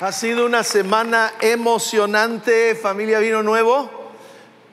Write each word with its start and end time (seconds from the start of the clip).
Ha 0.00 0.10
sido 0.10 0.44
una 0.44 0.64
semana 0.64 1.34
emocionante, 1.40 2.74
familia 2.74 3.20
Vino 3.20 3.44
Nuevo. 3.44 3.88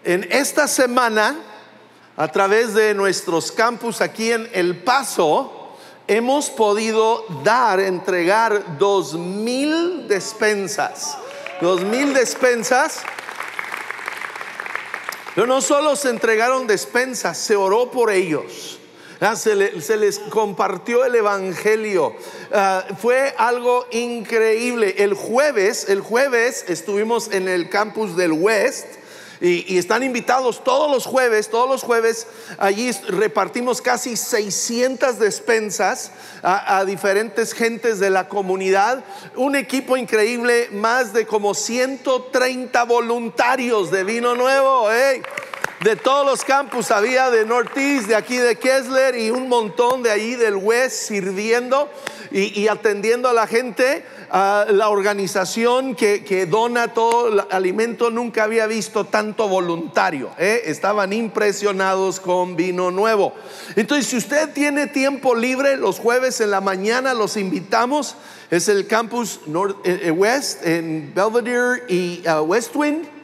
En 0.03 0.27
esta 0.31 0.67
semana, 0.67 1.37
a 2.17 2.27
través 2.29 2.73
de 2.73 2.95
nuestros 2.95 3.51
campus 3.51 4.01
aquí 4.01 4.31
en 4.31 4.49
El 4.51 4.77
Paso, 4.77 5.75
hemos 6.07 6.49
podido 6.49 7.23
dar, 7.43 7.79
entregar 7.79 8.79
dos 8.79 9.13
mil 9.13 10.07
despensas. 10.07 11.19
Dos 11.61 11.81
mil 11.83 12.15
despensas. 12.15 13.01
Pero 15.35 15.45
no 15.45 15.61
solo 15.61 15.95
se 15.95 16.09
entregaron 16.09 16.65
despensas, 16.65 17.37
se 17.37 17.55
oró 17.55 17.91
por 17.91 18.09
ellos. 18.09 18.80
Ah, 19.23 19.35
se, 19.35 19.55
les 19.55 20.17
compartió 20.17 21.05
el 21.05 21.13
Evangelio. 21.13 22.15
Ah, 22.51 22.83
fue 22.99 23.35
algo 23.37 23.85
increíble. 23.91 24.95
El 24.97 25.13
jueves, 25.13 25.89
el 25.89 26.01
jueves 26.01 26.65
estuvimos 26.67 27.31
en 27.31 27.47
el 27.47 27.69
campus 27.69 28.17
del 28.17 28.31
West. 28.31 28.87
Y, 29.39 29.77
están 29.77 30.01
invitados 30.01 30.63
todos 30.63 30.89
los 30.89 31.05
jueves, 31.05 31.49
todos 31.49 31.69
los 31.69 31.83
jueves, 31.83 32.27
allí 32.57 32.91
repartimos 33.09 33.81
casi 33.81 34.15
600 34.15 35.17
despensas 35.19 36.11
a, 36.41 36.83
diferentes 36.85 37.53
gentes 37.53 37.99
de 37.99 38.09
la 38.09 38.27
comunidad. 38.27 39.03
Un 39.35 39.55
equipo 39.55 39.97
increíble, 39.97 40.69
más 40.71 41.13
de 41.13 41.27
como 41.27 41.53
130 41.53 42.83
voluntarios 42.85 43.91
de 43.91 44.03
vino 44.03 44.33
nuevo 44.33 44.89
de 45.83 45.95
todos 45.95 46.25
los 46.25 46.45
campus, 46.45 46.91
había 46.91 47.31
de 47.31 47.43
Northeast, 47.43 48.07
de 48.07 48.15
aquí 48.15 48.37
de 48.37 48.55
Kessler 48.55 49.17
y 49.17 49.31
un 49.31 49.49
montón 49.49 50.03
de 50.03 50.11
ahí 50.11 50.35
del 50.35 50.55
West 50.55 51.07
sirviendo 51.07 51.89
y, 52.31 52.67
atendiendo 52.67 53.27
a 53.27 53.33
la 53.33 53.47
gente. 53.47 54.05
la 54.31 54.89
organización 54.89 55.95
que, 55.95 56.45
dona 56.49 56.93
todo 56.93 57.29
el 57.29 57.43
alimento 57.49 58.11
nunca 58.11 58.43
había 58.43 58.67
visto 58.67 59.05
tanto 59.05 59.47
voluntario. 59.47 60.29
¿eh? 60.37 60.61
Estaban 60.65 61.13
impresionados 61.13 62.19
con 62.19 62.55
vino 62.55 62.91
nuevo. 62.91 63.33
Entonces, 63.75 64.05
si 64.05 64.17
usted 64.17 64.53
tiene 64.53 64.85
tiempo 64.85 65.33
libre 65.33 65.77
los 65.77 65.97
jueves 65.99 66.41
en 66.41 66.51
la 66.51 66.61
mañana, 66.61 67.15
los 67.15 67.37
invitamos. 67.37 68.15
Es 68.51 68.67
el 68.67 68.85
campus 68.85 69.39
eh, 69.83 70.01
eh, 70.03 70.11
West 70.11 70.63
en 70.63 71.11
Belvedere 71.15 71.83
y 71.87 72.21
uh, 72.27 72.41
Westwind 72.41 73.20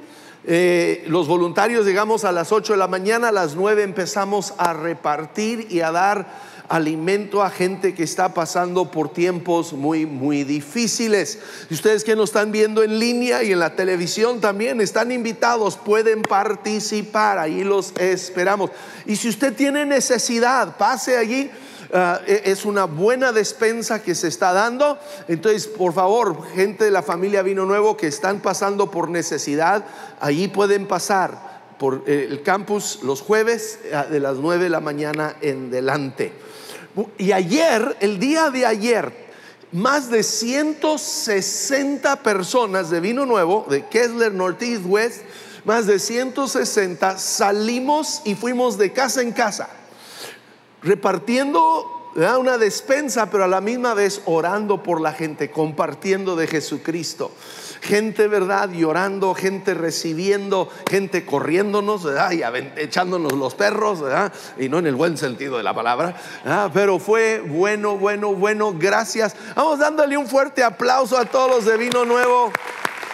eh, 0.49 1.03
los 1.07 1.27
voluntarios 1.27 1.85
llegamos 1.85 2.23
a 2.23 2.31
las 2.31 2.53
8 2.53 2.71
de 2.71 2.79
la 2.79 2.87
mañana, 2.87 3.27
a 3.27 3.31
las 3.33 3.55
9 3.55 3.83
empezamos 3.83 4.53
a 4.57 4.71
repartir 4.71 5.67
y 5.69 5.81
a 5.81 5.91
dar 5.91 6.25
alimento 6.69 7.43
a 7.43 7.49
gente 7.49 7.93
que 7.93 8.03
está 8.03 8.33
pasando 8.33 8.89
por 8.89 9.11
tiempos 9.11 9.73
muy, 9.73 10.05
muy 10.05 10.45
difíciles. 10.45 11.39
Y 11.69 11.73
ustedes 11.73 12.05
que 12.05 12.15
nos 12.15 12.29
están 12.29 12.53
viendo 12.53 12.81
en 12.81 12.97
línea 12.97 13.43
y 13.43 13.51
en 13.51 13.59
la 13.59 13.75
televisión 13.75 14.39
también 14.39 14.79
están 14.79 15.11
invitados, 15.11 15.75
pueden 15.75 16.21
participar, 16.21 17.39
ahí 17.39 17.65
los 17.65 17.93
esperamos. 17.97 18.71
Y 19.05 19.17
si 19.17 19.27
usted 19.27 19.53
tiene 19.53 19.85
necesidad, 19.85 20.77
pase 20.77 21.17
allí 21.17 21.51
Ah, 21.93 22.19
e, 22.27 22.41
es 22.45 22.65
una 22.65 22.85
buena 22.85 23.31
despensa 23.31 24.01
que 24.01 24.15
se 24.15 24.27
está 24.27 24.53
dando. 24.53 24.97
Entonces, 25.27 25.67
por 25.67 25.93
favor, 25.93 26.45
gente 26.53 26.85
de 26.85 26.91
la 26.91 27.01
familia 27.01 27.41
Vino 27.41 27.65
Nuevo 27.65 27.95
que 27.95 28.07
están 28.07 28.41
pasando 28.41 28.91
por 28.91 29.09
necesidad, 29.09 29.85
allí 30.19 30.47
pueden 30.47 30.87
pasar 30.87 31.57
por 31.77 32.03
eh, 32.07 32.27
el 32.29 32.41
campus 32.41 32.99
los 33.03 33.21
jueves 33.21 33.79
ah, 33.93 34.05
de 34.05 34.19
las 34.19 34.37
9 34.37 34.65
de 34.65 34.69
la 34.69 34.81
mañana 34.81 35.35
en 35.41 35.71
delante. 35.71 36.33
Y 37.17 37.31
ayer, 37.31 37.95
el 37.99 38.19
día 38.19 38.49
de 38.49 38.65
ayer, 38.65 39.27
más 39.71 40.09
de 40.09 40.23
160 40.23 42.23
personas 42.23 42.89
de 42.89 42.99
Vino 42.99 43.25
Nuevo, 43.25 43.65
de 43.69 43.85
Kessler 43.85 44.33
Northeast 44.33 44.83
West, 44.85 45.21
más 45.63 45.85
de 45.85 45.99
160 45.99 47.19
salimos 47.19 48.21
y 48.25 48.35
fuimos 48.35 48.77
de 48.77 48.93
casa 48.93 49.21
en 49.21 49.31
casa 49.31 49.69
repartiendo 50.81 51.97
una 52.39 52.57
despensa, 52.57 53.29
pero 53.29 53.43
a 53.43 53.47
la 53.47 53.61
misma 53.61 53.93
vez 53.93 54.23
orando 54.25 54.81
por 54.81 55.01
la 55.01 55.13
gente, 55.13 55.51
compartiendo 55.51 56.35
de 56.35 56.47
Jesucristo. 56.47 57.31
Gente, 57.81 58.27
¿verdad? 58.27 58.71
Llorando, 58.71 59.35
gente 59.35 59.75
recibiendo, 59.75 60.67
gente 60.89 61.25
corriéndonos, 61.25 62.03
¿verdad? 62.03 62.31
Y 62.31 62.41
echándonos 62.81 63.33
los 63.33 63.53
perros, 63.53 64.01
¿verdad? 64.01 64.33
Y 64.57 64.67
no 64.67 64.79
en 64.79 64.87
el 64.87 64.95
buen 64.95 65.15
sentido 65.15 65.57
de 65.57 65.63
la 65.63 65.75
palabra, 65.75 66.15
Pero 66.73 66.97
fue 66.97 67.39
bueno, 67.39 67.97
bueno, 67.97 68.33
bueno, 68.33 68.73
gracias. 68.75 69.35
Vamos 69.55 69.77
dándole 69.77 70.17
un 70.17 70.25
fuerte 70.25 70.63
aplauso 70.63 71.19
a 71.19 71.25
todos 71.25 71.51
los 71.51 71.65
de 71.65 71.77
Vino 71.77 72.03
Nuevo. 72.03 72.51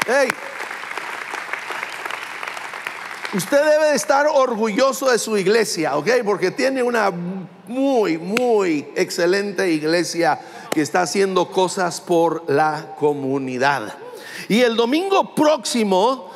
Hey. 0.07 0.29
Usted 3.35 3.57
debe 3.57 3.95
estar 3.95 4.27
orgulloso 4.27 5.09
de 5.09 5.17
su 5.17 5.35
iglesia, 5.37 5.97
¿ok? 5.97 6.07
Porque 6.23 6.51
tiene 6.51 6.83
una 6.83 7.11
muy, 7.67 8.19
muy 8.19 8.87
excelente 8.95 9.71
iglesia 9.71 10.39
que 10.71 10.81
está 10.81 11.01
haciendo 11.01 11.49
cosas 11.49 11.99
por 11.99 12.43
la 12.47 12.95
comunidad. 12.99 13.95
Y 14.49 14.61
el 14.61 14.75
domingo 14.75 15.33
próximo, 15.33 16.29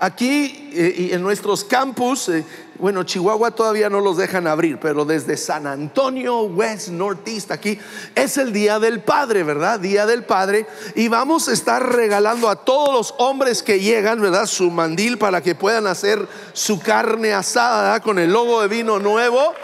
aquí 0.00 0.70
eh, 0.72 1.10
en 1.12 1.22
nuestros 1.22 1.64
campus, 1.64 2.28
eh, 2.28 2.44
bueno, 2.78 3.04
Chihuahua 3.04 3.52
todavía 3.52 3.88
no 3.88 4.00
los 4.00 4.16
dejan 4.16 4.46
abrir, 4.46 4.78
pero 4.78 5.04
desde 5.04 5.36
San 5.36 5.66
Antonio, 5.66 6.42
West, 6.42 6.88
Northeast, 6.88 7.50
aquí 7.50 7.78
es 8.14 8.36
el 8.36 8.52
Día 8.52 8.78
del 8.78 9.00
Padre, 9.00 9.42
¿verdad? 9.42 9.80
Día 9.80 10.04
del 10.06 10.24
Padre. 10.24 10.66
Y 10.94 11.08
vamos 11.08 11.48
a 11.48 11.52
estar 11.52 11.94
regalando 11.94 12.50
a 12.50 12.56
todos 12.56 12.92
los 12.92 13.14
hombres 13.18 13.62
que 13.62 13.80
llegan, 13.80 14.20
¿verdad? 14.20 14.46
Su 14.46 14.70
mandil 14.70 15.16
para 15.18 15.42
que 15.42 15.54
puedan 15.54 15.86
hacer 15.86 16.28
su 16.52 16.80
carne 16.80 17.32
asada 17.32 18.00
con 18.00 18.18
el 18.18 18.32
logo 18.32 18.60
de 18.60 18.68
vino 18.68 18.98
nuevo. 18.98 19.54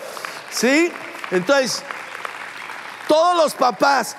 ¿Sí? 0.51 0.91
Entonces, 1.31 1.83
todos 3.09 3.37
los 3.37 3.55
papás 3.55 4.17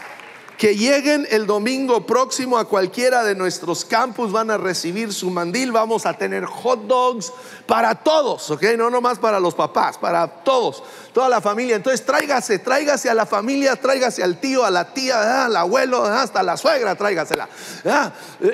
que 0.57 0.75
lleguen 0.75 1.27
el 1.29 1.45
domingo 1.45 2.05
próximo 2.05 2.57
a 2.57 2.65
cualquiera 2.65 3.23
de 3.23 3.35
nuestros 3.35 3.85
campus 3.85 4.31
van 4.31 4.51
a 4.51 4.57
recibir 4.57 5.13
su 5.13 5.29
mandil, 5.29 5.71
vamos 5.71 6.05
a 6.05 6.13
tener 6.13 6.45
hot 6.45 6.87
dogs 6.87 7.31
para 7.65 7.95
todos, 7.95 8.49
¿ok? 8.51 8.63
No 8.77 8.89
nomás 8.89 9.19
para 9.19 9.39
los 9.39 9.55
papás, 9.55 9.97
para 9.97 10.27
todos, 10.27 10.83
toda 11.13 11.29
la 11.29 11.41
familia. 11.41 11.75
Entonces 11.75 12.05
tráigase, 12.05 12.59
tráigase 12.59 13.09
a 13.09 13.13
la 13.13 13.25
familia, 13.25 13.75
tráigase 13.75 14.23
al 14.23 14.39
tío, 14.39 14.63
a 14.63 14.71
la 14.71 14.93
tía, 14.93 15.45
al 15.45 15.55
abuelo, 15.55 16.03
hasta 16.03 16.43
la 16.43 16.57
suegra, 16.57 16.95
tráigasela. 16.95 17.49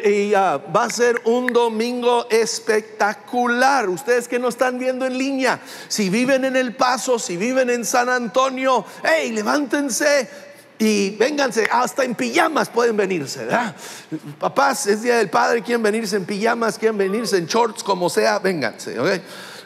Y 0.03 0.31
va 0.31 0.83
a 0.83 0.89
ser 0.89 1.21
un 1.25 1.47
domingo 1.47 2.27
espectacular. 2.29 3.89
Ustedes 3.89 4.27
que 4.27 4.39
no 4.39 4.49
están 4.49 4.79
viendo 4.79 5.05
en 5.05 5.17
línea, 5.17 5.59
si 5.87 6.09
viven 6.09 6.45
en 6.45 6.55
El 6.55 6.75
Paso, 6.75 7.19
si 7.19 7.37
viven 7.37 7.69
en 7.69 7.85
San 7.85 8.09
Antonio, 8.09 8.85
hey, 9.03 9.31
levántense 9.31 10.48
y 10.81 11.09
vénganse, 11.17 11.67
hasta 11.69 12.05
en 12.05 12.15
pijamas 12.15 12.69
pueden 12.69 12.95
venirse, 12.95 13.43
¿verdad? 13.43 13.75
Papás, 14.39 14.87
es 14.87 15.03
día 15.03 15.17
del 15.17 15.29
padre, 15.29 15.61
quieren 15.61 15.83
venirse 15.83 16.15
en 16.15 16.23
pijamas, 16.23 16.79
quieren 16.79 16.97
venirse 16.97 17.37
en 17.37 17.47
shorts, 17.47 17.83
como 17.83 18.09
sea, 18.09 18.39
vénganse, 18.39 18.97
¿ok? 18.97 19.09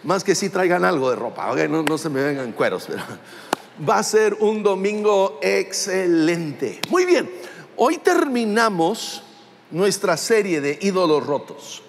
Más 0.06 0.24
que 0.24 0.34
si 0.34 0.50
traigan 0.50 0.84
algo 0.84 1.12
de 1.12 1.16
ropa, 1.16 1.51
¿ok? 1.51 1.59
No, 1.69 1.84
no 1.84 2.00
se 2.00 2.09
me 2.09 2.24
vengan 2.24 2.51
cueros, 2.53 2.85
pero 2.88 3.03
va 3.88 4.00
a 4.00 4.03
ser 4.03 4.34
un 4.40 4.63
domingo 4.63 5.40
excelente. 5.44 6.81
Muy 6.90 7.06
bien, 7.06 7.31
hoy 7.75 8.00
terminamos 8.00 9.22
nuestra 9.69 10.18
serie 10.18 10.62
de 10.62 10.80
ídolos 10.81 11.28
rotos. 11.28 11.84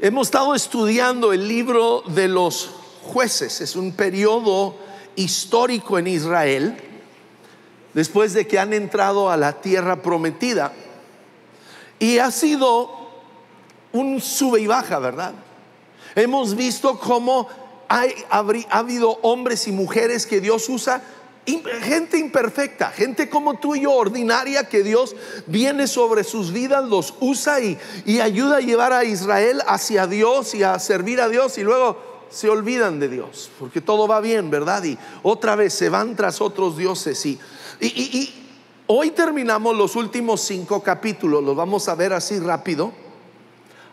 Hemos 0.00 0.28
estado 0.28 0.54
estudiando 0.54 1.34
el 1.34 1.46
libro 1.46 2.04
de 2.06 2.26
los 2.26 2.70
jueces, 3.02 3.60
es 3.60 3.76
un 3.76 3.92
periodo 3.92 4.78
histórico 5.14 5.98
en 5.98 6.06
Israel 6.06 6.93
después 7.94 8.34
de 8.34 8.46
que 8.46 8.58
han 8.58 8.72
entrado 8.72 9.30
a 9.30 9.36
la 9.36 9.60
tierra 9.60 10.02
prometida. 10.02 10.72
Y 11.98 12.18
ha 12.18 12.30
sido 12.30 12.90
un 13.92 14.20
sube 14.20 14.60
y 14.60 14.66
baja, 14.66 14.98
¿verdad? 14.98 15.32
Hemos 16.14 16.54
visto 16.54 16.98
cómo 16.98 17.48
hay, 17.88 18.12
ha 18.30 18.78
habido 18.78 19.18
hombres 19.22 19.66
y 19.68 19.72
mujeres 19.72 20.26
que 20.26 20.40
Dios 20.40 20.68
usa, 20.68 21.02
gente 21.82 22.18
imperfecta, 22.18 22.88
gente 22.90 23.28
como 23.28 23.58
tú 23.58 23.74
y 23.74 23.82
yo, 23.82 23.92
ordinaria, 23.92 24.68
que 24.68 24.82
Dios 24.82 25.14
viene 25.46 25.86
sobre 25.86 26.24
sus 26.24 26.52
vidas, 26.52 26.84
los 26.84 27.14
usa 27.20 27.60
y, 27.60 27.78
y 28.06 28.20
ayuda 28.20 28.56
a 28.56 28.60
llevar 28.60 28.92
a 28.92 29.04
Israel 29.04 29.62
hacia 29.66 30.06
Dios 30.06 30.54
y 30.54 30.62
a 30.62 30.78
servir 30.78 31.20
a 31.20 31.28
Dios 31.28 31.58
y 31.58 31.62
luego 31.62 32.14
se 32.30 32.48
olvidan 32.48 32.98
de 32.98 33.08
Dios, 33.08 33.50
porque 33.58 33.80
todo 33.80 34.08
va 34.08 34.20
bien, 34.20 34.50
¿verdad? 34.50 34.82
Y 34.84 34.98
otra 35.22 35.54
vez 35.54 35.72
se 35.74 35.88
van 35.88 36.16
tras 36.16 36.40
otros 36.40 36.76
dioses 36.76 37.24
y 37.26 37.38
y, 37.80 38.32
hoy 38.86 39.10
terminamos 39.10 39.76
los 39.76 39.96
últimos 39.96 40.40
cinco 40.42 40.82
capítulos, 40.82 41.42
los 41.42 41.56
vamos 41.56 41.88
a 41.88 41.94
ver 41.94 42.12
así 42.12 42.38
rápido. 42.38 42.92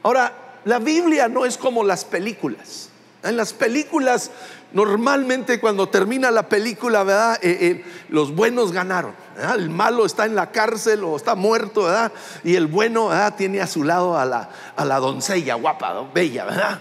Ahora, 0.04 0.60
la 0.66 0.80
Biblia 0.80 1.28
no 1.28 1.46
es 1.46 1.58
como 1.58 1.84
las 1.84 2.06
películas. 2.06 2.90
En 3.24 3.38
las 3.38 3.54
películas, 3.54 4.32
normalmente 4.74 5.60
cuando 5.60 5.90
termina 5.90 6.32
la 6.32 6.50
película, 6.50 7.04
¿verdad? 7.04 7.40
Eh, 7.42 7.58
eh, 7.62 7.86
los 8.10 8.34
buenos 8.34 8.72
ganaron. 8.72 9.14
El 9.56 9.70
malo 9.70 10.06
está 10.06 10.26
en 10.26 10.36
la 10.36 10.52
cárcel 10.52 11.04
o 11.04 11.16
está 11.16 11.36
muerto, 11.36 11.84
¿verdad? 11.84 12.12
Y 12.44 12.56
el 12.56 12.68
bueno 12.68 13.12
tiene 13.38 13.62
a 13.62 13.68
su 13.68 13.84
lado 13.84 14.18
a 14.18 14.26
la, 14.26 14.50
a 14.76 14.86
la 14.86 15.00
doncella 15.00 15.56
guapa, 15.56 16.10
bella, 16.14 16.46
¿verdad? 16.46 16.80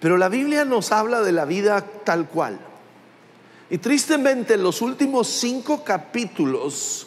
Pero 0.00 0.16
la 0.16 0.28
Biblia 0.28 0.64
nos 0.64 0.90
habla 0.90 1.20
de 1.20 1.32
la 1.32 1.44
vida 1.44 1.84
tal 2.04 2.28
cual. 2.28 2.58
Y 3.72 3.78
tristemente 3.78 4.58
los 4.58 4.82
últimos 4.82 5.28
cinco 5.28 5.82
capítulos 5.82 7.06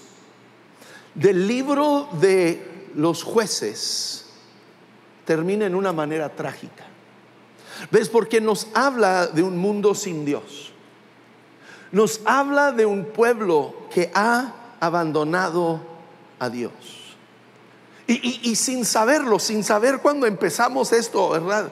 del 1.13 1.47
libro 1.47 2.09
de 2.13 2.87
los 2.95 3.21
jueces 3.21 4.25
termina 5.25 5.67
en 5.67 5.75
una 5.75 5.93
manera 5.93 6.27
trágica. 6.29 6.85
¿Ves? 7.91 8.09
Porque 8.09 8.41
nos 8.41 8.65
habla 8.73 9.27
de 9.27 9.43
un 9.43 9.59
mundo 9.59 9.93
sin 9.93 10.25
Dios. 10.25 10.73
Nos 11.91 12.21
habla 12.25 12.71
de 12.71 12.87
un 12.87 13.05
pueblo 13.05 13.75
que 13.93 14.09
ha 14.15 14.55
abandonado 14.79 15.81
a 16.39 16.49
Dios. 16.49 16.73
Y, 18.07 18.49
y 18.49 18.55
sin 18.55 18.85
saberlo, 18.85 19.37
sin 19.37 19.63
saber 19.63 19.99
cuando 19.99 20.25
empezamos 20.25 20.93
esto, 20.93 21.29
¿verdad? 21.29 21.71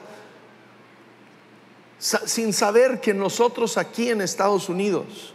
Sin 2.04 2.52
saber 2.52 3.00
que 3.00 3.14
nosotros 3.14 3.78
aquí 3.78 4.10
en 4.10 4.20
Estados 4.20 4.68
Unidos 4.68 5.32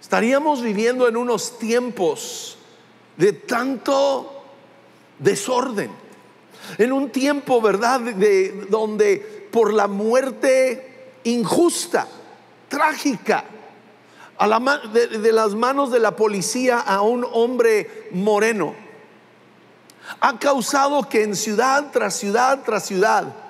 estaríamos 0.00 0.62
viviendo 0.62 1.06
en 1.06 1.16
unos 1.16 1.60
tiempos 1.60 2.58
de 3.16 3.32
tanto 3.32 4.42
desorden, 5.20 5.92
en 6.76 6.92
un 6.92 7.10
tiempo, 7.10 7.60
¿verdad?, 7.60 8.00
de, 8.00 8.66
donde 8.68 9.48
por 9.52 9.72
la 9.72 9.86
muerte 9.86 11.12
injusta, 11.22 12.08
trágica, 12.68 13.44
de 14.92 15.32
las 15.32 15.54
manos 15.54 15.92
de 15.92 16.00
la 16.00 16.16
policía 16.16 16.80
a 16.80 17.02
un 17.02 17.24
hombre 17.32 18.08
moreno, 18.10 18.74
ha 20.18 20.36
causado 20.40 21.08
que 21.08 21.22
en 21.22 21.36
ciudad 21.36 21.90
tras 21.92 22.14
ciudad 22.16 22.60
tras 22.64 22.86
ciudad, 22.86 23.47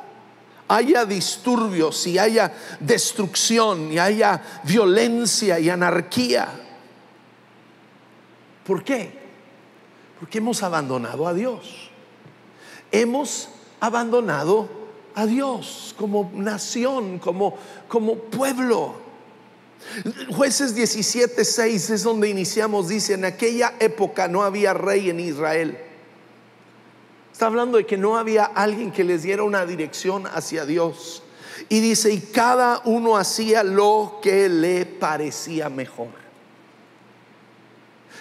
haya 0.69 1.05
disturbios 1.05 2.07
y 2.07 2.19
haya 2.19 2.53
destrucción 2.79 3.93
y 3.93 3.99
haya 3.99 4.43
violencia 4.65 5.59
y 5.59 5.71
anarquía. 5.71 6.49
¿Por 8.67 8.85
qué? 8.85 9.19
Porque 10.21 10.39
hemos 10.39 10.63
abandonado 10.63 11.27
a 11.27 11.33
Dios. 11.33 11.91
Hemos 12.93 13.49
abandonado 13.81 14.69
a 15.15 15.27
Dios 15.27 15.95
como 15.99 16.31
nación, 16.35 17.19
como, 17.19 17.57
como 17.89 18.17
pueblo. 18.17 18.95
Jueces 20.31 20.75
17, 20.75 21.45
6 21.45 21.91
es 21.91 22.03
donde 22.03 22.29
iniciamos, 22.29 22.89
dice, 22.89 23.15
en 23.15 23.25
aquella 23.25 23.75
época 23.81 24.29
no 24.29 24.43
había 24.43 24.75
rey 24.75 25.09
en 25.09 25.21
Israel 25.21 25.88
Está 27.39 27.47
hablando 27.47 27.79
de 27.79 27.87
que 27.87 27.97
no 27.97 28.19
había 28.19 28.47
alguien 28.47 28.91
que 28.91 29.05
les 29.05 29.23
diera 29.23 29.45
una 29.45 29.65
dirección 29.65 30.27
hacia 30.27 30.67
Dios. 30.67 31.23
Y 31.69 31.79
dice, 31.79 32.11
y 32.11 32.19
cada 32.19 32.83
uno 32.85 33.17
hacía 33.17 33.63
lo 33.63 34.19
que 34.21 34.49
le 34.49 34.85
parecía 34.85 35.69
mejor. 35.69 36.09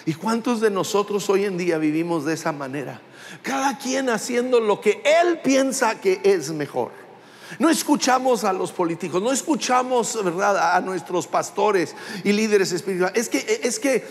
¿Y 0.06 0.14
cuántos 0.14 0.60
de 0.60 0.70
nosotros 0.70 1.28
hoy 1.30 1.46
en 1.46 1.58
día 1.58 1.78
vivimos 1.78 2.24
de 2.26 2.34
esa 2.34 2.52
manera? 2.52 3.00
Cada 3.42 3.76
quien 3.76 4.08
haciendo 4.08 4.60
lo 4.60 4.80
que 4.80 5.02
él 5.04 5.40
piensa 5.42 6.00
que 6.00 6.20
es 6.22 6.52
mejor. 6.52 6.92
No 7.58 7.70
escuchamos 7.70 8.44
a 8.44 8.52
los 8.52 8.70
políticos, 8.70 9.20
no 9.20 9.32
escuchamos, 9.32 10.22
¿verdad?, 10.22 10.76
a 10.76 10.80
nuestros 10.80 11.26
pastores 11.26 11.96
y 12.22 12.30
líderes 12.30 12.70
espirituales. 12.70 13.20
Es 13.20 13.28
que 13.28 13.60
es 13.64 13.80
que 13.80 14.04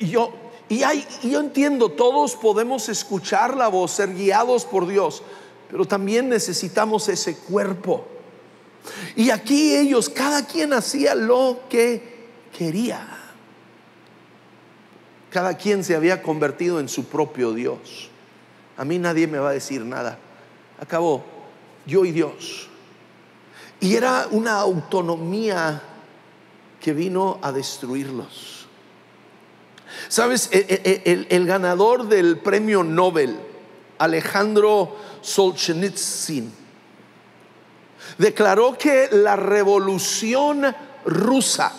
yo 0.00 0.47
y 0.68 0.82
hay, 0.82 1.06
yo 1.22 1.40
entiendo, 1.40 1.90
todos 1.90 2.36
podemos 2.36 2.88
escuchar 2.88 3.56
la 3.56 3.68
voz, 3.68 3.92
ser 3.92 4.14
guiados 4.14 4.64
por 4.64 4.86
Dios, 4.86 5.22
pero 5.70 5.86
también 5.86 6.28
necesitamos 6.28 7.08
ese 7.08 7.36
cuerpo. 7.36 8.04
Y 9.16 9.30
aquí 9.30 9.74
ellos, 9.74 10.08
cada 10.08 10.46
quien 10.46 10.72
hacía 10.72 11.14
lo 11.14 11.60
que 11.68 12.28
quería. 12.56 13.06
Cada 15.30 15.56
quien 15.56 15.84
se 15.84 15.94
había 15.94 16.22
convertido 16.22 16.80
en 16.80 16.88
su 16.88 17.04
propio 17.04 17.52
Dios. 17.52 18.10
A 18.76 18.84
mí 18.84 18.98
nadie 18.98 19.26
me 19.26 19.38
va 19.38 19.50
a 19.50 19.52
decir 19.52 19.84
nada. 19.84 20.18
Acabó, 20.80 21.24
yo 21.86 22.04
y 22.04 22.12
Dios. 22.12 22.68
Y 23.80 23.94
era 23.94 24.26
una 24.30 24.58
autonomía 24.58 25.82
que 26.80 26.92
vino 26.92 27.38
a 27.42 27.52
destruirlos. 27.52 28.57
Sabes, 30.06 30.48
e, 30.52 30.58
e, 30.68 31.02
e, 31.04 31.26
el, 31.36 31.46
ganador 31.46 32.06
del 32.06 32.38
premio 32.38 32.84
Nobel, 32.84 33.36
Alejandro 33.98 34.96
Solzhenitsyn, 35.20 36.52
declaró 38.16 38.78
que 38.78 39.08
la 39.10 39.34
revolución 39.34 40.74
rusa 41.04 41.72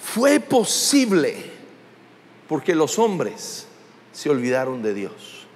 fue 0.00 0.40
posible 0.40 1.50
porque 2.48 2.74
los 2.74 2.98
hombres 2.98 3.66
se 4.12 4.28
olvidaron 4.28 4.82
de 4.82 4.94
Dios. 4.94 5.46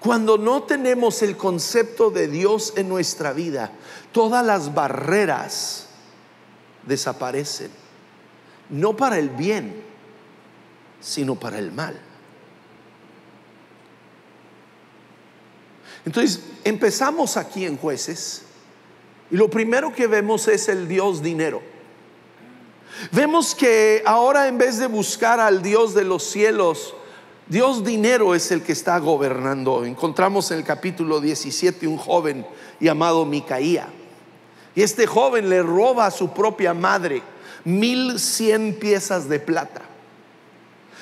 Cuando 0.00 0.36
no 0.36 0.64
tenemos 0.64 1.22
el 1.22 1.36
concepto 1.36 2.10
de 2.10 2.28
Dios 2.28 2.74
en 2.76 2.88
nuestra 2.88 3.32
vida, 3.32 3.72
todas 4.12 4.44
las 4.44 4.74
barreras 4.74 5.86
desaparecen 6.86 7.87
no 8.70 8.96
para 8.96 9.18
el 9.18 9.30
bien, 9.30 9.82
sino 11.00 11.34
para 11.34 11.58
el 11.58 11.72
mal. 11.72 12.00
Entonces, 16.04 16.42
empezamos 16.64 17.36
aquí 17.36 17.64
en 17.64 17.76
jueces 17.76 18.42
y 19.30 19.36
lo 19.36 19.50
primero 19.50 19.92
que 19.92 20.06
vemos 20.06 20.48
es 20.48 20.68
el 20.68 20.88
Dios 20.88 21.22
dinero. 21.22 21.60
Vemos 23.12 23.54
que 23.54 24.02
ahora 24.06 24.48
en 24.48 24.58
vez 24.58 24.78
de 24.78 24.86
buscar 24.86 25.38
al 25.38 25.62
Dios 25.62 25.94
de 25.94 26.04
los 26.04 26.22
cielos, 26.22 26.94
Dios 27.46 27.84
dinero 27.84 28.34
es 28.34 28.50
el 28.50 28.62
que 28.62 28.72
está 28.72 28.98
gobernando. 28.98 29.84
Encontramos 29.84 30.50
en 30.50 30.58
el 30.58 30.64
capítulo 30.64 31.20
17 31.20 31.86
un 31.86 31.98
joven 31.98 32.46
llamado 32.80 33.24
Micaía. 33.24 33.88
Y 34.74 34.82
este 34.82 35.06
joven 35.06 35.48
le 35.48 35.62
roba 35.62 36.06
a 36.06 36.10
su 36.10 36.32
propia 36.32 36.74
madre 36.74 37.22
mil 37.64 38.18
cien 38.18 38.74
piezas 38.78 39.28
de 39.28 39.40
plata. 39.40 39.82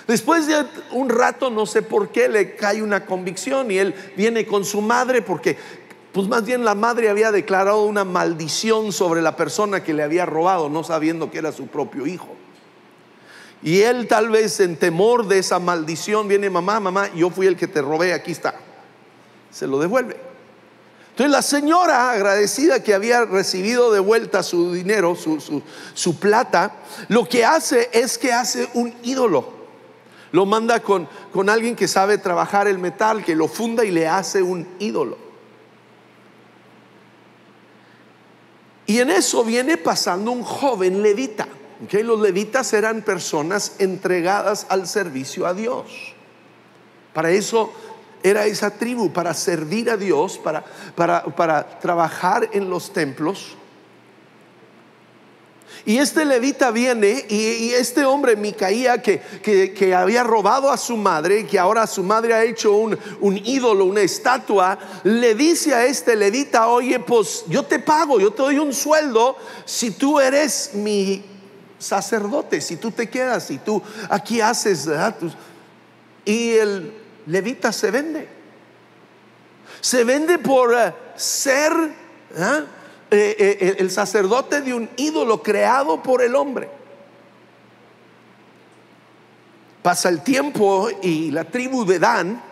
Después 0.06 0.46
de 0.46 0.64
un 0.92 1.08
rato, 1.08 1.50
no 1.50 1.66
sé 1.66 1.82
por 1.82 2.10
qué, 2.10 2.28
le 2.28 2.54
cae 2.54 2.82
una 2.82 3.06
convicción 3.06 3.70
y 3.70 3.78
él 3.78 3.94
viene 4.16 4.46
con 4.46 4.64
su 4.64 4.80
madre 4.80 5.20
porque, 5.20 5.58
pues 6.12 6.28
más 6.28 6.44
bien 6.44 6.64
la 6.64 6.76
madre 6.76 7.08
había 7.08 7.32
declarado 7.32 7.82
una 7.84 8.04
maldición 8.04 8.92
sobre 8.92 9.20
la 9.20 9.34
persona 9.34 9.82
que 9.82 9.94
le 9.94 10.04
había 10.04 10.24
robado, 10.24 10.68
no 10.68 10.84
sabiendo 10.84 11.30
que 11.30 11.38
era 11.38 11.50
su 11.50 11.66
propio 11.66 12.06
hijo. 12.06 12.28
Y 13.62 13.80
él 13.80 14.06
tal 14.06 14.28
vez 14.30 14.60
en 14.60 14.76
temor 14.76 15.26
de 15.26 15.40
esa 15.40 15.58
maldición 15.58 16.28
viene, 16.28 16.50
mamá, 16.50 16.78
mamá, 16.78 17.12
yo 17.14 17.30
fui 17.30 17.46
el 17.46 17.56
que 17.56 17.66
te 17.66 17.82
robé, 17.82 18.12
aquí 18.12 18.30
está. 18.30 18.54
Se 19.50 19.66
lo 19.66 19.80
devuelve. 19.80 20.25
Entonces 21.16 21.32
la 21.32 21.40
señora 21.40 22.10
agradecida 22.10 22.82
que 22.82 22.92
había 22.92 23.24
recibido 23.24 23.90
de 23.90 24.00
vuelta 24.00 24.42
su 24.42 24.74
dinero, 24.74 25.16
su, 25.16 26.18
plata, 26.18 26.74
lo 27.08 27.26
que 27.26 27.42
hace 27.42 27.88
es 27.90 28.18
que 28.18 28.34
hace 28.34 28.68
un 28.74 28.94
ídolo. 29.02 29.48
Lo 30.32 30.44
manda 30.44 30.80
con, 30.80 31.08
con 31.32 31.48
alguien 31.48 31.74
que 31.74 31.88
sabe 31.88 32.18
trabajar 32.18 32.68
el 32.68 32.78
metal, 32.78 33.24
que 33.24 33.34
lo 33.34 33.48
funda 33.48 33.82
y 33.82 33.92
le 33.92 34.06
hace 34.06 34.42
un 34.42 34.68
ídolo. 34.78 35.16
Y 38.84 38.98
en 38.98 39.08
eso 39.08 39.42
viene 39.42 39.78
pasando 39.78 40.30
un 40.32 40.42
joven 40.42 41.00
levita. 41.02 41.48
Los 41.92 42.20
levitas 42.20 42.74
eran 42.74 43.00
personas 43.00 43.76
entregadas 43.78 44.66
al 44.68 44.86
servicio 44.86 45.46
a 45.46 45.54
Dios. 45.54 46.14
Para 47.14 47.30
eso 47.30 47.72
era 48.28 48.44
esa 48.46 48.70
tribu 48.70 49.12
para 49.12 49.32
servir 49.34 49.88
a 49.88 49.96
Dios, 49.96 50.36
para, 50.38 50.64
para, 50.94 51.78
trabajar 51.78 52.48
en 52.52 52.68
los 52.68 52.92
templos. 52.92 53.56
Y 55.84 55.98
este 55.98 56.24
levita 56.24 56.72
viene 56.72 57.24
y, 57.28 57.70
este 57.70 58.04
hombre, 58.04 58.34
Micaía, 58.34 59.00
que, 59.00 59.20
que, 59.40 59.94
había 59.94 60.24
robado 60.24 60.72
a 60.72 60.76
su 60.76 60.96
madre, 60.96 61.46
que 61.46 61.56
ahora 61.56 61.86
su 61.86 62.02
madre 62.02 62.34
ha 62.34 62.42
hecho 62.42 62.72
un, 62.72 62.98
un, 63.20 63.36
ídolo, 63.36 63.84
una 63.84 64.00
estatua, 64.00 64.76
le 65.04 65.36
dice 65.36 65.72
a 65.72 65.86
este 65.86 66.16
levita, 66.16 66.66
oye, 66.66 66.98
pues 66.98 67.44
yo 67.48 67.62
te 67.62 67.78
pago, 67.78 68.18
yo 68.18 68.32
te 68.32 68.42
doy 68.42 68.58
un 68.58 68.72
sueldo 68.72 69.36
si 69.64 69.92
tú 69.92 70.18
eres 70.18 70.70
mi 70.74 71.24
sacerdote, 71.78 72.60
si 72.60 72.76
tú 72.76 72.90
te 72.90 73.08
quedas, 73.08 73.46
si 73.46 73.58
tú 73.58 73.80
aquí 74.08 74.40
haces. 74.40 74.88
Y 76.24 76.54
el 76.54 76.92
levita 77.26 77.72
se 77.72 77.90
vende. 77.90 78.28
Se 79.80 80.04
vende 80.04 80.38
por 80.38 80.74
eh, 80.74 80.92
ser 81.16 81.72
¿ah? 82.38 82.64
Eh, 83.08 83.36
eh, 83.38 83.76
el 83.78 83.90
sacerdote 83.90 84.60
de 84.60 84.74
un 84.74 84.90
ídolo 84.96 85.40
creado 85.42 86.02
por 86.02 86.22
el 86.22 86.34
hombre. 86.34 86.68
Pasa 89.82 90.08
el 90.08 90.22
tiempo 90.22 90.88
y 91.02 91.30
la 91.30 91.44
tribu 91.44 91.84
de 91.84 92.00
Dan, 92.00 92.42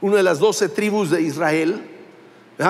una 0.00 0.16
de 0.16 0.22
las 0.22 0.38
doce 0.38 0.70
tribus 0.70 1.10
de 1.10 1.20
Israel, 1.20 1.91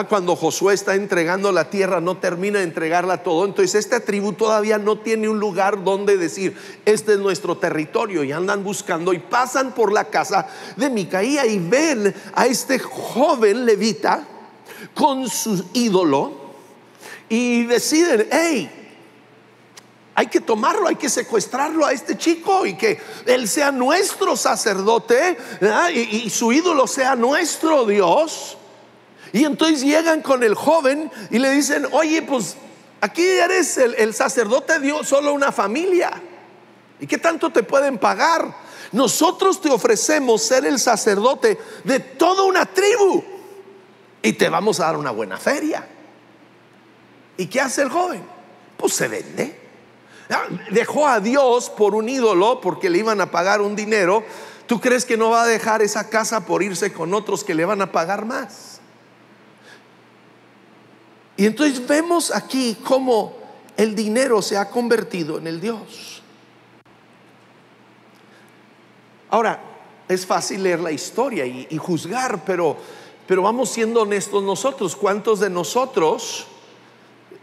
cuando 0.09 0.37
Josué 0.37 0.75
está 0.75 0.95
entregando 0.95 1.53
la 1.53 1.69
tierra, 1.69 2.01
no 2.01 2.17
termina 2.17 2.59
de 2.59 2.65
entregarla 2.65 3.23
todo. 3.23 3.45
Entonces 3.45 3.75
esta 3.75 4.01
tribu 4.01 4.33
todavía 4.33 4.79
no 4.79 4.99
tiene 4.99 5.29
un 5.29 5.39
lugar 5.39 5.83
donde 5.85 6.17
decir, 6.17 6.57
este 6.85 7.15
es 7.15 7.19
nuestro 7.19 7.57
territorio. 7.59 8.25
Y 8.25 8.33
andan 8.33 8.65
buscando 8.65 9.13
y 9.13 9.19
pasan 9.19 9.73
por 9.75 9.93
la 9.93 10.05
casa 10.05 10.47
de 10.77 10.89
Micaía 10.89 11.47
y 11.47 11.59
ven 11.59 12.15
a 12.35 12.47
este 12.47 12.79
joven 12.79 13.67
levita 13.67 14.27
con 14.95 15.29
su 15.29 15.65
ídolo 15.75 16.33
y 17.29 17.65
deciden, 17.65 18.29
hey, 18.31 18.71
hay 20.15 20.27
que 20.27 20.41
tomarlo, 20.41 20.89
hay 20.89 20.97
que 20.97 21.09
secuestrarlo 21.09 21.85
a 21.87 21.93
este 21.93 22.17
chico 22.17 22.67
y 22.67 22.77
que 22.77 23.01
él 23.27 23.49
sea 23.49 23.73
nuestro 23.73 24.37
sacerdote 24.37 25.37
y, 25.95 25.99
y 26.25 26.31
su 26.31 26.53
ídolo 26.53 26.87
sea 26.87 27.17
nuestro 27.17 27.85
Dios. 27.85 28.59
Y 29.33 29.45
entonces 29.45 29.83
llegan 29.83 30.21
con 30.21 30.43
el 30.43 30.55
joven 30.55 31.11
y 31.31 31.39
le 31.39 31.51
dicen, 31.51 31.87
oye, 31.93 32.23
pues 32.23 32.57
aquí 33.01 33.23
eres 33.23 33.79
el, 33.79 34.15
sacerdote 34.15 34.79
dio 34.79 35.03
solo 35.05 35.33
una 35.33 35.51
familia. 35.51 36.11
¿Y 37.01 37.07
qué 37.07 37.19
tanto 37.19 37.51
te 37.51 37.63
pueden 37.63 37.99
pagar? 37.99 38.55
Nosotros 38.93 39.61
te 39.61 39.71
ofrecemos 39.71 40.43
ser 40.43 40.67
el 40.67 40.79
sacerdote 40.79 41.59
de 41.85 41.99
toda 41.99 42.43
una 42.43 42.67
tribu 42.67 43.25
y 44.21 44.35
te 44.35 44.51
vamos 44.51 44.81
a 44.81 44.85
dar 44.85 44.97
una 44.97 45.11
buena 45.11 45.39
feria. 45.39 45.87
¿Y 47.39 47.47
qué 47.47 47.61
hace 47.61 47.83
el 47.83 47.89
joven? 47.89 48.23
Pues 48.77 48.93
se 48.93 49.09
vende. 49.09 49.61
Dejó 50.71 51.09
a 51.09 51.21
Dios 51.21 51.71
por 51.71 51.95
un 51.95 52.09
ídolo 52.09 52.61
porque 52.61 52.91
le 52.91 52.99
iban 52.99 53.21
a 53.21 53.31
pagar 53.31 53.63
un 53.63 53.75
dinero. 53.75 54.23
¿Tú 54.67 54.81
crees 54.81 55.05
que 55.05 55.17
no 55.17 55.31
va 55.31 55.43
a 55.43 55.47
dejar 55.47 55.83
esa 55.83 56.09
casa 56.09 56.45
por 56.45 56.63
irse 56.63 56.93
con 56.93 57.15
otros 57.15 57.45
que 57.45 57.55
le 57.55 57.65
van 57.65 57.83
a 57.83 57.93
pagar 57.93 58.27
más? 58.27 58.72
Y 61.43 61.47
entonces 61.47 61.85
vemos 61.89 62.33
aquí 62.33 62.77
cómo 62.85 63.35
el 63.77 63.97
dinero 63.97 64.41
se 64.41 64.57
ha 64.57 64.71
convertido 64.71 65.39
en 65.39 65.49
el 65.49 65.61
Dios. 65.61 66.23
Ahora, 69.29 69.59
es 70.07 70.25
fácil 70.25 70.63
leer 70.63 70.79
la 70.79 70.93
historia 70.93 71.45
y, 71.45 71.77
juzgar, 71.79 72.45
pero, 72.45 72.77
pero 73.27 73.43
vamos 73.43 73.71
siendo 73.71 74.03
honestos 74.03 74.45
nosotros. 74.45 74.95
¿Cuántos 74.95 75.41
de 75.41 75.51
nosotros, 75.51 76.47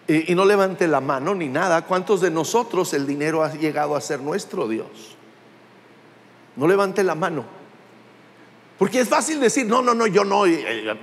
y, 0.07 0.31
y 0.31 0.33
no 0.33 0.45
levante 0.45 0.87
la 0.87 1.01
mano 1.01 1.35
ni 1.35 1.49
nada, 1.49 1.81
cuántos 1.81 2.21
de 2.21 2.31
nosotros 2.31 2.93
el 2.93 3.05
dinero 3.05 3.43
ha 3.43 3.53
llegado 3.53 3.97
a 3.97 3.99
ser 3.99 4.21
nuestro 4.21 4.69
Dios? 4.69 4.87
No 6.55 6.69
levante 6.69 7.03
la 7.03 7.15
mano. 7.15 7.58
Porque 8.79 9.01
es 9.01 9.09
fácil 9.09 9.41
decir, 9.41 9.65
no, 9.65 9.81
no, 9.81 9.93
no, 9.93 10.07
yo 10.07 10.23
no, 10.23 10.45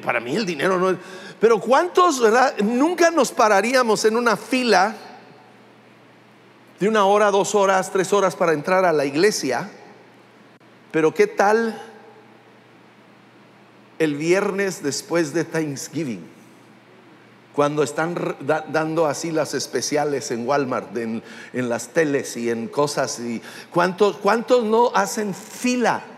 para 0.03 0.19
mí 0.19 0.35
el 0.35 0.47
dinero 0.47 0.79
no 0.79 0.91
es... 0.91 0.97
Pero 1.39 1.61
¿cuántos, 1.61 2.19
verdad? 2.19 2.57
Nunca 2.61 3.11
nos 3.11 3.31
pararíamos 3.31 4.03
en 4.07 4.17
una 4.17 4.39
fila 4.39 4.97
de 6.81 6.89
una 6.89 7.05
hora, 7.05 7.31
dos 7.31 7.55
horas, 7.55 7.93
tres 7.93 8.15
horas 8.15 8.35
para 8.35 8.55
entrar 8.55 8.87
a 8.87 8.95
la 8.95 9.05
iglesia. 9.05 9.69
Pero 10.91 11.13
¿qué 11.13 11.27
tal 11.27 11.79
el 13.99 14.15
viernes 14.15 14.83
después 14.83 15.35
de 15.35 15.45
Thanksgiving? 15.45 16.27
Cuando 17.55 17.83
están 17.83 18.37
dando 18.71 19.05
así 19.05 19.31
las 19.31 19.53
especiales 19.53 20.31
en 20.31 20.49
Walmart, 20.49 20.97
en, 20.97 21.23
en 21.53 21.69
las 21.69 21.89
teles 21.89 22.39
y 22.39 22.49
en 22.49 22.69
cosas. 22.69 23.21
Y 23.21 23.43
¿cuántos, 23.71 24.17
¿Cuántos 24.17 24.65
no 24.65 24.93
hacen 24.95 25.35
fila? 25.35 26.16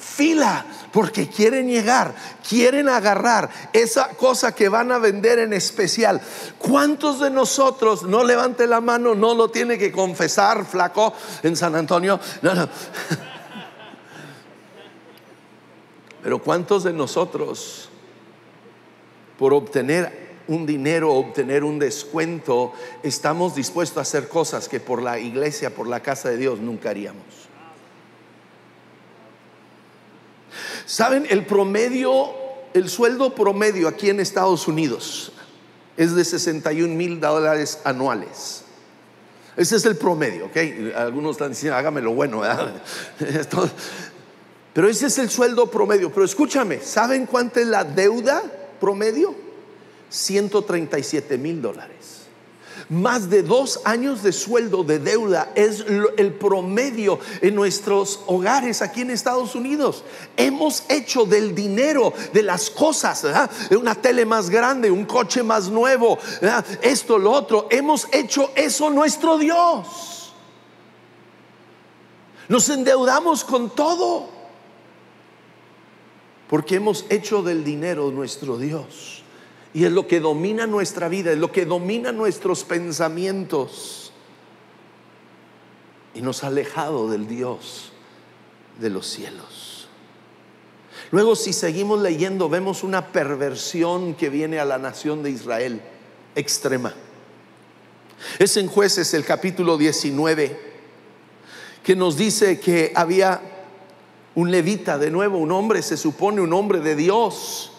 Fila 0.00 0.64
porque 0.92 1.28
quieren 1.28 1.68
llegar, 1.68 2.14
quieren 2.48 2.88
agarrar 2.88 3.50
esa 3.72 4.08
cosa 4.08 4.54
que 4.54 4.68
van 4.68 4.90
a 4.90 4.98
vender 4.98 5.38
en 5.38 5.52
especial. 5.52 6.20
¿Cuántos 6.58 7.20
de 7.20 7.30
nosotros, 7.30 8.02
no 8.02 8.24
levante 8.24 8.66
la 8.66 8.80
mano, 8.80 9.14
no 9.14 9.34
lo 9.34 9.50
tiene 9.50 9.78
que 9.78 9.92
confesar, 9.92 10.64
flaco, 10.64 11.12
en 11.42 11.54
San 11.54 11.76
Antonio? 11.76 12.18
No, 12.42 12.54
no. 12.54 12.68
Pero 16.22 16.38
¿cuántos 16.40 16.84
de 16.84 16.92
nosotros, 16.92 17.88
por 19.38 19.54
obtener 19.54 20.30
un 20.48 20.66
dinero, 20.66 21.14
obtener 21.14 21.64
un 21.64 21.78
descuento, 21.78 22.72
estamos 23.02 23.54
dispuestos 23.54 23.98
a 23.98 24.02
hacer 24.02 24.28
cosas 24.28 24.68
que 24.68 24.80
por 24.80 25.00
la 25.00 25.18
iglesia, 25.18 25.74
por 25.74 25.86
la 25.86 26.00
casa 26.00 26.28
de 26.28 26.36
Dios 26.36 26.58
nunca 26.58 26.90
haríamos? 26.90 27.39
Saben, 30.90 31.24
el 31.30 31.46
promedio, 31.46 32.34
el 32.74 32.88
sueldo 32.88 33.32
promedio 33.32 33.86
aquí 33.86 34.10
en 34.10 34.18
Estados 34.18 34.66
Unidos 34.66 35.30
es 35.96 36.16
de 36.16 36.24
61 36.24 36.96
mil 36.96 37.20
dólares 37.20 37.78
anuales. 37.84 38.64
Ese 39.56 39.76
es 39.76 39.84
el 39.84 39.96
promedio, 39.96 40.46
¿ok? 40.46 40.56
Algunos 40.96 41.36
están 41.36 41.50
diciendo, 41.50 41.76
hágame 41.76 42.00
bueno, 42.00 42.42
Pero 44.74 44.88
ese 44.88 45.06
es 45.06 45.18
el 45.18 45.30
sueldo 45.30 45.70
promedio. 45.70 46.12
Pero 46.12 46.24
escúchame, 46.24 46.80
¿saben 46.80 47.26
cuánto 47.26 47.60
es 47.60 47.68
la 47.68 47.84
deuda 47.84 48.42
promedio? 48.80 49.32
137 50.08 51.38
mil 51.38 51.62
dólares. 51.62 52.19
Más 52.90 53.30
de 53.30 53.44
dos 53.44 53.80
años 53.84 54.24
de 54.24 54.32
sueldo 54.32 54.82
de 54.82 54.98
deuda 54.98 55.52
es 55.54 55.84
el 56.16 56.34
promedio 56.34 57.20
en 57.40 57.54
nuestros 57.54 58.18
hogares 58.26 58.82
aquí 58.82 59.02
en 59.02 59.10
Estados 59.10 59.54
Unidos. 59.54 60.02
Hemos 60.36 60.82
hecho 60.88 61.24
del 61.24 61.54
dinero, 61.54 62.12
de 62.32 62.42
las 62.42 62.68
cosas, 62.68 63.24
una 63.70 63.94
tele 63.94 64.26
más 64.26 64.50
grande, 64.50 64.90
un 64.90 65.04
coche 65.04 65.44
más 65.44 65.68
nuevo, 65.68 66.18
esto, 66.82 67.16
lo 67.16 67.30
otro. 67.30 67.68
Hemos 67.70 68.08
hecho 68.10 68.50
eso 68.56 68.90
nuestro 68.90 69.38
Dios. 69.38 70.32
Nos 72.48 72.68
endeudamos 72.70 73.44
con 73.44 73.70
todo 73.70 74.28
porque 76.48 76.74
hemos 76.74 77.06
hecho 77.08 77.44
del 77.44 77.62
dinero 77.62 78.10
nuestro 78.10 78.58
Dios. 78.58 79.19
Y 79.72 79.84
es 79.84 79.92
lo 79.92 80.06
que 80.06 80.20
domina 80.20 80.66
nuestra 80.66 81.08
vida, 81.08 81.32
es 81.32 81.38
lo 81.38 81.52
que 81.52 81.64
domina 81.64 82.12
nuestros 82.12 82.64
pensamientos. 82.64 84.12
Y 86.14 86.22
nos 86.22 86.42
ha 86.42 86.48
alejado 86.48 87.08
del 87.08 87.28
Dios 87.28 87.92
de 88.80 88.90
los 88.90 89.06
cielos. 89.06 89.88
Luego 91.12 91.36
si 91.36 91.52
seguimos 91.52 92.00
leyendo 92.00 92.48
vemos 92.48 92.82
una 92.82 93.08
perversión 93.08 94.14
que 94.14 94.28
viene 94.28 94.58
a 94.58 94.64
la 94.64 94.78
nación 94.78 95.22
de 95.22 95.30
Israel 95.30 95.80
extrema. 96.34 96.94
Es 98.38 98.56
en 98.56 98.68
jueces 98.68 99.14
el 99.14 99.24
capítulo 99.24 99.78
19 99.78 100.70
que 101.82 101.96
nos 101.96 102.16
dice 102.16 102.60
que 102.60 102.92
había 102.94 103.40
un 104.34 104.50
levita, 104.50 104.98
de 104.98 105.10
nuevo 105.10 105.38
un 105.38 105.50
hombre, 105.50 105.82
se 105.82 105.96
supone 105.96 106.40
un 106.40 106.52
hombre 106.52 106.80
de 106.80 106.94
Dios, 106.94 107.72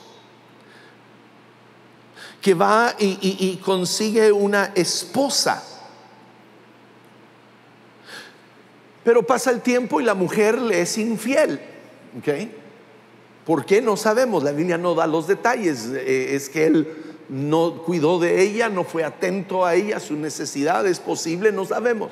que 2.42 2.54
va 2.56 2.96
y, 2.98 3.60
consigue 3.64 4.32
una 4.32 4.72
esposa. 4.74 5.64
Pero 9.04 9.24
pasa 9.24 9.52
el 9.52 9.62
tiempo 9.62 10.02
y 10.02 10.04
la 10.04 10.16
mujer 10.16 10.60
le 10.60 10.82
es 10.82 10.98
infiel. 10.98 11.60
¿okay? 12.20 12.52
¿Por 13.46 13.66
qué? 13.66 13.82
No 13.82 13.96
sabemos. 13.96 14.44
La 14.44 14.52
Biblia 14.52 14.78
no 14.78 14.96
da 14.96 15.06
los 15.08 15.28
detalles. 15.28 15.88
Eh, 15.94 16.36
es 16.36 16.50
que 16.50 16.66
él 16.66 16.88
no 17.30 17.84
cuidó 17.84 18.20
de 18.20 18.42
ella, 18.42 18.70
no 18.70 18.84
fue 18.84 19.04
atento 19.04 19.66
a 19.66 19.76
ella, 19.76 20.02
su 20.02 20.16
necesidad 20.16 20.86
es 20.86 21.00
posible, 21.00 21.52
no 21.52 21.66
sabemos. 21.66 22.12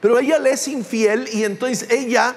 Pero 0.00 0.18
ella 0.18 0.38
le 0.38 0.50
es 0.50 0.68
infiel 0.68 1.28
y 1.32 1.44
entonces 1.44 1.90
ella 1.90 2.34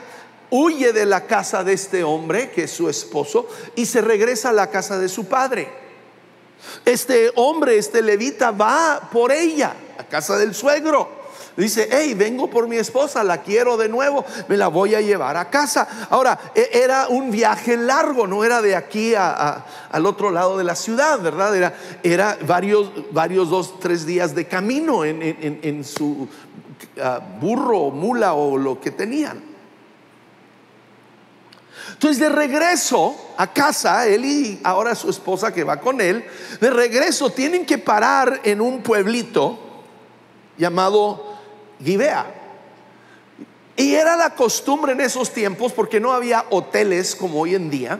huye 0.49 0.93
de 0.93 1.05
la 1.05 1.25
casa 1.25 1.65
de 1.65 1.73
este 1.73 2.05
hombre, 2.05 2.51
que 2.51 2.63
es 2.63 2.71
su 2.71 2.87
esposo, 2.87 3.49
y 3.75 3.85
se 3.85 3.99
regresa 3.99 4.49
a 4.49 4.53
la 4.53 4.69
casa 4.69 4.97
de 4.97 5.09
su 5.09 5.25
padre. 5.25 5.86
Este 6.85 7.31
hombre, 7.35 7.77
este 7.77 8.01
levita, 8.01 8.51
va 8.51 9.09
por 9.11 9.31
ella 9.31 9.73
a 9.97 10.03
casa 10.03 10.37
del 10.37 10.53
suegro. 10.53 11.17
Dice, 11.57 11.89
hey, 11.91 12.13
vengo 12.13 12.51
por 12.51 12.67
mi 12.67 12.77
esposa, 12.77 13.23
la 13.23 13.41
quiero 13.41 13.77
de 13.77 13.89
nuevo, 13.89 14.23
me 14.47 14.57
la 14.57 14.67
voy 14.67 14.93
a 14.93 15.01
llevar 15.01 15.37
a 15.37 15.49
casa. 15.49 15.87
Ahora, 16.11 16.37
e, 16.53 16.69
era 16.71 17.07
un 17.07 17.31
viaje 17.31 17.75
largo, 17.75 18.27
no 18.27 18.43
era 18.43 18.61
de 18.61 18.75
aquí 18.75 19.15
al 19.15 20.05
otro 20.05 20.29
lado 20.29 20.55
de 20.59 20.63
la 20.63 20.75
ciudad, 20.75 21.19
¿verdad? 21.19 21.55
Era, 21.55 21.75
era 22.03 22.37
varios, 22.45 22.91
varios 23.11 23.49
dos, 23.49 23.79
tres 23.79 24.05
días 24.05 24.35
de 24.35 24.45
camino 24.45 25.03
en, 25.03 25.83
su 25.83 26.27
ah, 27.01 27.19
burro 27.41 27.79
o 27.79 27.91
mula 27.91 28.35
o 28.35 28.55
lo 28.55 28.79
que 28.79 28.91
tenían. 28.91 29.46
Entonces 31.97 32.19
de 32.19 32.29
regreso 32.29 33.15
a 33.37 33.51
casa, 33.51 34.05
él 34.05 34.23
y 34.23 34.59
ahora 34.63 34.93
su 34.93 35.09
esposa 35.09 35.51
que 35.51 35.63
va 35.63 35.79
con 35.79 35.99
él, 35.99 36.23
de 36.61 36.69
regreso 36.69 37.31
tienen 37.31 37.65
que 37.65 37.79
parar 37.79 38.39
en 38.43 38.61
un 38.61 38.83
pueblito 38.83 39.57
llamado 40.59 41.39
Gibea. 41.83 42.27
Y 43.75 43.95
era 43.95 44.15
la 44.15 44.35
costumbre 44.35 44.91
en 44.91 45.01
esos 45.01 45.33
tiempos, 45.33 45.73
porque 45.73 45.99
no 45.99 46.13
había 46.13 46.45
hoteles 46.51 47.15
como 47.15 47.41
hoy 47.41 47.55
en 47.55 47.71
día, 47.71 47.99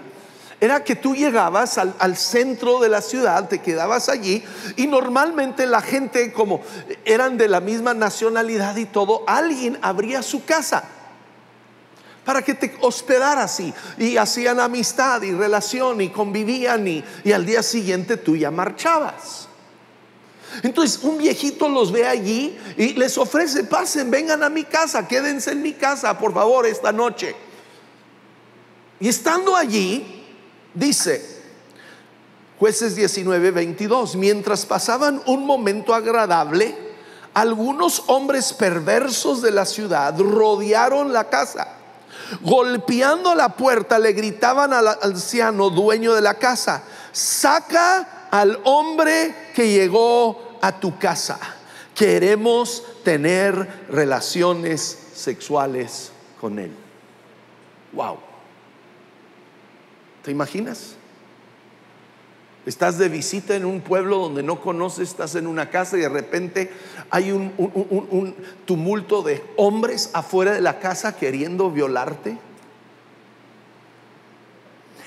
era 0.62 0.84
que 0.84 0.96
tú 0.96 1.16
llegabas 1.16 1.80
al, 1.80 2.18
centro 2.18 2.80
de 2.80 2.90
la 2.90 3.02
ciudad, 3.02 3.50
te 3.50 3.64
quedabas 3.64 4.10
allí 4.10 4.44
y 4.76 4.86
normalmente 4.86 5.66
la 5.66 5.82
gente 5.82 6.32
como 6.32 6.62
eran 7.04 7.38
de 7.38 7.48
la 7.48 7.62
misma 7.62 7.96
nacionalidad 7.96 8.76
y 8.76 8.86
todo, 8.86 9.24
alguien 9.26 9.80
abría 9.82 10.22
su 10.22 10.46
casa 10.46 10.84
para 12.28 12.42
que 12.42 12.54
te 12.54 12.76
hospedaras 12.82 13.58
y, 13.62 13.74
y 13.98 14.18
hacían 14.18 14.60
amistad 14.60 15.22
y 15.22 15.32
relación 15.32 16.02
y 16.02 16.10
convivían 16.10 16.86
y, 16.86 17.32
al 17.32 17.46
día 17.46 17.64
siguiente 17.64 18.18
tú 18.18 18.36
ya 18.36 18.52
marchabas. 18.52 19.48
Entonces 20.62 21.00
un 21.04 21.18
viejito 21.18 21.70
los 21.70 21.90
ve 21.90 22.06
allí 22.06 22.58
y 22.76 22.96
les 22.96 23.18
ofrece, 23.18 23.64
pasen, 23.64 24.12
vengan 24.12 24.44
a 24.44 24.50
mi 24.50 24.66
casa, 24.66 25.08
quédense 25.08 25.52
en 25.52 25.62
mi 25.62 25.72
casa, 25.72 26.20
por 26.20 26.34
favor, 26.34 26.66
esta 26.66 26.92
noche. 26.92 27.34
Y 29.00 29.08
estando 29.08 29.56
allí, 29.56 30.18
Dice, 30.74 31.26
jueces 32.60 32.96
19, 32.96 33.50
22, 33.50 34.16
mientras 34.16 34.68
pasaban 34.68 35.24
un 35.26 35.44
momento 35.44 35.92
agradable, 35.96 36.78
algunos 37.34 38.04
hombres 38.08 38.54
perversos 38.54 39.42
de 39.42 39.52
la 39.52 39.66
ciudad 39.66 40.20
rodearon 40.20 41.14
la 41.14 41.30
casa. 41.30 41.77
Golpeando 42.42 43.36
la 43.36 43.50
puerta 43.50 44.00
le 44.00 44.14
gritaban 44.14 44.74
al 44.74 44.88
anciano 45.02 45.70
dueño 45.70 46.14
de 46.14 46.22
la 46.22 46.34
casa, 46.36 46.84
saca 47.12 48.28
al 48.32 48.60
hombre 48.64 49.52
que 49.56 49.70
llegó 49.70 50.60
a 50.62 50.80
tu 50.80 50.98
casa. 50.98 51.40
Queremos 51.96 52.84
tener 53.04 53.86
relaciones 53.90 54.82
sexuales 55.16 56.12
con 56.40 56.60
él. 56.60 56.72
Wow. 57.94 58.18
¿Te 60.24 60.32
imaginas? 60.32 60.97
Estás 62.68 62.98
de 62.98 63.08
visita 63.08 63.56
en 63.56 63.64
un 63.64 63.80
pueblo 63.80 64.18
donde 64.18 64.44
no 64.44 64.60
conoces, 64.60 65.08
estás 65.08 65.36
en 65.36 65.48
una 65.48 65.70
casa 65.70 65.96
y 65.96 66.02
de 66.02 66.10
repente 66.10 66.70
hay 67.10 67.32
un, 67.32 68.36
tumulto 68.66 69.24
de 69.24 69.42
hombres 69.56 70.10
afuera 70.12 70.52
de 70.52 70.60
la 70.60 70.78
casa 70.78 71.16
queriendo 71.16 71.72
violarte. 71.72 72.38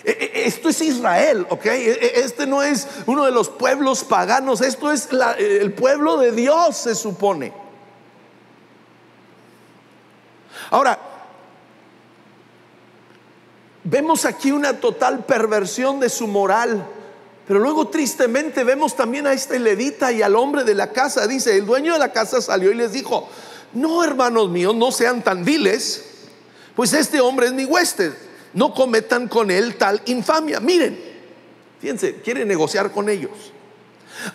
E, 0.04 0.10
e, 0.10 0.46
esto 0.46 0.70
es 0.70 0.80
Israel, 0.80 1.46
¿ok? 1.50 1.66
E, 1.66 2.12
este 2.24 2.46
no 2.46 2.62
es 2.62 2.88
uno 3.04 3.26
de 3.26 3.30
los 3.30 3.50
pueblos 3.50 4.04
paganos, 4.04 4.62
esto 4.62 4.90
es 4.90 5.10
el 5.38 5.74
pueblo 5.74 6.16
de 6.16 6.32
Dios, 6.32 6.78
se 6.78 6.94
supone. 6.94 7.52
Ahora, 10.70 10.98
Vemos 13.82 14.26
aquí 14.26 14.52
una 14.52 14.78
total 14.78 15.24
perversión 15.24 16.00
de 16.00 16.10
su 16.10 16.28
moral. 16.28 16.86
Pero 17.50 17.58
luego 17.58 17.88
tristemente 17.88 18.62
vemos 18.62 18.94
también 18.94 19.26
a 19.26 19.32
este 19.32 19.58
levita 19.58 20.12
y 20.12 20.22
al 20.22 20.36
hombre 20.36 20.62
de 20.62 20.72
la 20.72 20.92
casa. 20.92 21.26
Dice, 21.26 21.56
el 21.56 21.66
dueño 21.66 21.94
de 21.94 21.98
la 21.98 22.12
casa 22.12 22.40
salió 22.40 22.70
y 22.70 22.76
les 22.76 22.92
dijo, 22.92 23.28
no 23.72 24.04
hermanos 24.04 24.50
míos, 24.50 24.72
no 24.76 24.92
sean 24.92 25.24
tan 25.24 25.44
viles, 25.44 26.04
pues 26.76 26.92
este 26.92 27.20
hombre 27.20 27.48
es 27.48 27.52
mi 27.52 27.64
huésped, 27.64 28.12
no 28.54 28.72
cometan 28.72 29.26
con 29.26 29.50
él 29.50 29.74
tal 29.74 30.00
infamia. 30.06 30.60
Miren, 30.60 30.96
fíjense, 31.80 32.20
quiere 32.22 32.44
negociar 32.44 32.92
con 32.92 33.08
ellos. 33.08 33.32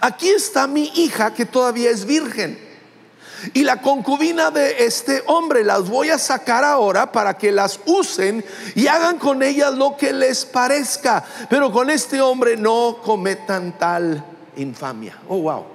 Aquí 0.02 0.28
está 0.28 0.68
mi 0.68 0.92
hija 0.96 1.34
que 1.34 1.46
todavía 1.46 1.92
es 1.92 2.04
virgen 2.04 2.60
y 3.54 3.64
la 3.64 3.82
concubina 3.82 4.52
de 4.52 4.86
este 4.86 5.24
hombre 5.28 5.64
las 5.64 5.90
voy 5.90 6.10
a 6.10 6.18
sacar 6.18 6.64
ahora 6.64 7.12
para 7.12 7.38
que 7.38 7.52
las 7.52 7.80
usen 7.86 8.44
y 8.76 8.88
hagan 8.88 9.18
con 9.18 9.44
ellas 9.44 9.74
lo 9.74 9.98
que 9.98 10.14
les 10.14 10.46
parezca. 10.46 11.24
Pero 11.50 11.72
con 11.72 11.90
este 11.90 12.22
hombre 12.22 12.58
no 12.58 13.00
cometan 13.04 13.78
tal 13.78 14.24
infamia. 14.58 15.18
Oh, 15.28 15.40
wow. 15.40 15.66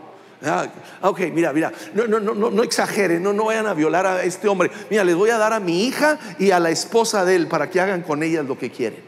Ah, 0.43 0.67
ok, 1.03 1.21
mira, 1.33 1.53
mira, 1.53 1.71
no, 1.95 2.63
exageren, 2.63 3.23
no 3.23 3.45
vayan 3.45 3.67
a 3.67 3.75
violar 3.75 4.07
a 4.07 4.25
este 4.25 4.49
hombre. 4.49 4.71
Mira, 4.89 5.05
les 5.05 5.15
voy 5.15 5.31
a 5.31 5.37
dar 5.37 5.53
a 5.53 5.61
mi 5.61 5.85
hija 5.85 6.19
y 6.39 6.51
a 6.51 6.59
la 6.59 6.71
esposa 6.71 7.25
de 7.25 7.37
él 7.37 7.47
para 7.47 7.69
que 7.69 7.81
hagan 7.81 8.03
con 8.03 8.23
ellas 8.23 8.47
lo 8.47 8.59
que 8.59 8.71
quieren. 8.71 9.05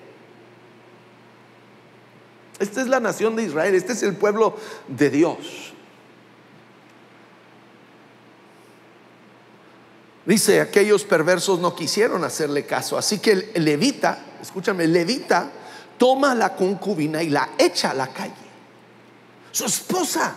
Esta 2.58 2.82
es 2.82 2.86
la 2.86 3.00
nación 3.00 3.34
de 3.34 3.44
Israel, 3.44 3.74
este 3.74 3.92
es 3.92 4.02
el 4.02 4.14
pueblo 4.14 4.56
de 4.88 5.10
Dios. 5.10 5.72
Dice, 10.32 10.62
aquellos 10.62 11.04
perversos 11.04 11.60
no 11.60 11.74
quisieron 11.74 12.24
hacerle 12.24 12.64
caso, 12.64 12.96
así 12.96 13.18
que 13.18 13.52
levita, 13.56 14.18
escúchame, 14.40 14.86
levita 14.86 15.50
toma 15.98 16.34
la 16.34 16.56
concubina 16.56 17.22
y 17.22 17.28
la 17.28 17.50
echa 17.58 17.90
a 17.90 17.94
la 17.94 18.06
calle. 18.06 18.32
Su 19.50 19.66
esposa, 19.66 20.34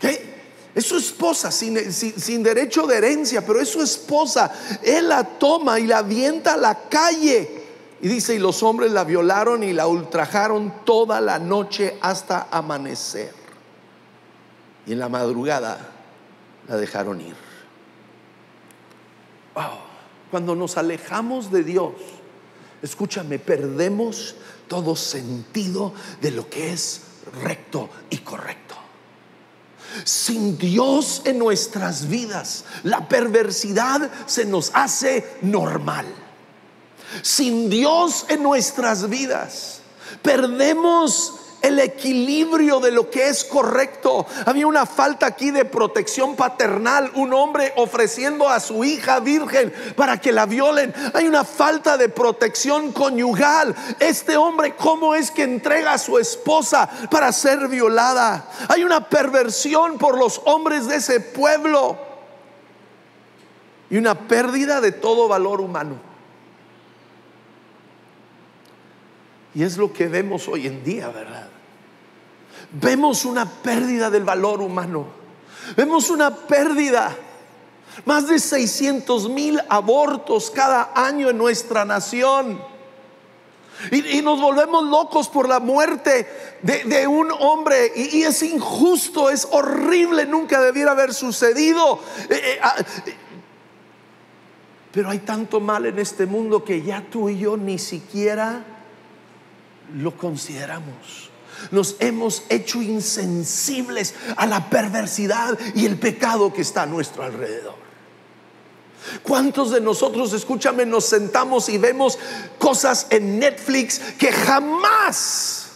¿qué? 0.00 0.36
Es 0.74 0.86
su 0.86 0.96
esposa 0.96 1.50
sin, 1.50 1.92
sin, 1.92 2.42
derecho 2.42 2.86
de 2.86 2.96
herencia, 2.96 3.44
pero 3.44 3.60
es 3.60 3.68
su 3.68 3.82
esposa. 3.82 4.50
Él 4.82 5.10
la 5.10 5.22
toma 5.22 5.78
y 5.78 5.86
la 5.86 5.98
avienta 5.98 6.54
a 6.54 6.56
la 6.56 6.88
calle. 6.88 7.62
Y 8.00 8.08
dice, 8.08 8.36
y 8.36 8.38
los 8.38 8.62
hombres 8.62 8.90
la 8.90 9.04
violaron 9.04 9.64
y 9.64 9.74
la 9.74 9.86
ultrajaron 9.86 10.82
toda 10.86 11.20
la 11.20 11.38
noche 11.38 11.98
hasta 12.00 12.48
amanecer. 12.50 13.34
Y 14.86 14.92
en 14.94 14.98
la 14.98 15.10
madrugada 15.10 15.90
la 16.66 16.78
dejaron 16.78 17.20
ir. 17.20 17.45
Cuando 20.30 20.54
nos 20.54 20.76
alejamos 20.76 21.50
de 21.50 21.64
Dios, 21.64 21.94
escúchame, 22.82 23.38
perdemos 23.38 24.34
todo 24.68 24.96
sentido 24.96 25.94
de 26.20 26.30
lo 26.32 26.48
que 26.50 26.72
es 26.72 27.02
recto 27.42 27.88
y 28.10 28.18
correcto. 28.18 28.74
Sin 30.04 30.58
Dios 30.58 31.22
en 31.24 31.38
nuestras 31.38 32.08
vidas, 32.08 32.64
la 32.82 33.08
perversidad 33.08 34.10
se 34.26 34.44
nos 34.44 34.70
hace 34.74 35.38
normal. 35.42 36.06
Sin 37.22 37.70
Dios 37.70 38.26
en 38.28 38.42
nuestras 38.42 39.08
vidas, 39.08 39.80
perdemos 40.22 41.35
el 41.66 41.80
equilibrio 41.80 42.78
de 42.78 42.92
lo 42.92 43.10
que 43.10 43.28
es 43.28 43.44
correcto. 43.44 44.24
Había 44.44 44.66
una 44.66 44.86
falta 44.86 45.26
aquí 45.26 45.50
de 45.50 45.64
protección 45.64 46.36
paternal, 46.36 47.10
un 47.14 47.34
hombre 47.34 47.72
ofreciendo 47.76 48.48
a 48.48 48.60
su 48.60 48.84
hija 48.84 49.18
virgen 49.20 49.72
para 49.96 50.20
que 50.20 50.32
la 50.32 50.46
violen. 50.46 50.94
Hay 51.12 51.26
una 51.26 51.44
falta 51.44 51.96
de 51.96 52.08
protección 52.08 52.92
conyugal. 52.92 53.74
Este 53.98 54.36
hombre, 54.36 54.76
¿cómo 54.76 55.14
es 55.14 55.30
que 55.30 55.42
entrega 55.42 55.94
a 55.94 55.98
su 55.98 56.18
esposa 56.18 56.88
para 57.10 57.32
ser 57.32 57.66
violada? 57.66 58.48
Hay 58.68 58.84
una 58.84 59.08
perversión 59.08 59.98
por 59.98 60.16
los 60.16 60.40
hombres 60.44 60.86
de 60.86 60.96
ese 60.96 61.18
pueblo 61.18 61.98
y 63.90 63.96
una 63.96 64.14
pérdida 64.28 64.80
de 64.80 64.92
todo 64.92 65.26
valor 65.26 65.60
humano. 65.60 65.96
Y 69.52 69.62
es 69.62 69.78
lo 69.78 69.92
que 69.92 70.06
vemos 70.06 70.48
hoy 70.48 70.66
en 70.66 70.84
día, 70.84 71.08
¿verdad? 71.08 71.48
Vemos 72.80 73.24
una 73.24 73.48
pérdida 73.48 74.10
del 74.10 74.24
valor 74.24 74.60
humano. 74.60 75.06
Vemos 75.76 76.10
una 76.10 76.34
pérdida. 76.34 77.16
Más 78.04 78.28
de 78.28 78.38
600 78.38 79.30
mil 79.30 79.58
abortos 79.70 80.50
cada 80.50 80.92
año 80.94 81.30
en 81.30 81.38
nuestra 81.38 81.86
nación. 81.86 82.60
Y, 83.90 84.20
nos 84.22 84.40
volvemos 84.40 84.84
locos 84.84 85.28
por 85.28 85.48
la 85.48 85.60
muerte 85.60 86.28
de, 86.62 87.06
un 87.06 87.30
hombre. 87.30 87.92
Y, 87.96 88.22
es 88.22 88.42
injusto, 88.42 89.30
es 89.30 89.48
horrible, 89.50 90.26
nunca 90.26 90.60
debiera 90.60 90.90
haber 90.90 91.14
sucedido. 91.14 91.98
Eh, 92.28 92.40
eh, 92.42 92.58
ah, 92.62 92.74
pero 94.92 95.08
hay 95.10 95.20
tanto 95.20 95.60
mal 95.60 95.86
en 95.86 95.98
este 95.98 96.26
mundo 96.26 96.62
que 96.64 96.82
ya 96.82 97.02
tú 97.10 97.28
y 97.30 97.38
yo 97.38 97.56
ni 97.56 97.78
siquiera 97.78 98.64
lo 99.94 100.16
consideramos. 100.16 101.30
Nos 101.70 101.96
hemos 102.00 102.44
hecho 102.48 102.82
insensibles 102.82 104.14
a 104.36 104.46
la 104.46 104.70
perversidad 104.70 105.58
y 105.74 105.86
el 105.86 105.98
pecado 105.98 106.52
que 106.52 106.62
está 106.62 106.82
a 106.82 106.86
nuestro 106.86 107.22
alrededor. 107.22 107.74
¿Cuántos 109.22 109.70
de 109.70 109.80
nosotros, 109.80 110.32
escúchame, 110.32 110.84
nos 110.84 111.04
sentamos 111.04 111.68
y 111.68 111.78
vemos 111.78 112.18
cosas 112.58 113.06
en 113.10 113.38
Netflix 113.38 114.00
que 114.18 114.32
jamás 114.32 115.68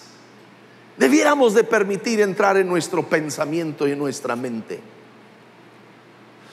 debiéramos 0.97 1.55
de 1.55 1.64
permitir 1.64 2.21
entrar 2.21 2.57
en 2.57 2.69
nuestro 2.69 3.09
pensamiento 3.09 3.87
y 3.87 3.93
en 3.93 3.99
nuestra 3.99 4.35
mente? 4.35 4.81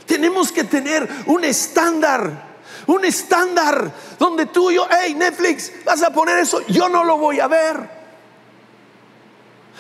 Tenemos 0.06 0.52
que 0.52 0.64
tener 0.64 1.08
un 1.26 1.44
estándar 1.44 2.46
Un 2.86 3.04
estándar 3.04 3.92
donde 4.18 4.46
tú 4.46 4.72
y 4.72 4.76
yo, 4.76 4.88
hey 4.90 5.14
Netflix, 5.14 5.72
vas 5.84 6.02
a 6.04 6.12
poner 6.12 6.38
eso, 6.40 6.62
yo 6.68 6.88
no 6.88 7.04
lo 7.04 7.18
voy 7.18 7.40
a 7.40 7.48
ver. 7.48 7.97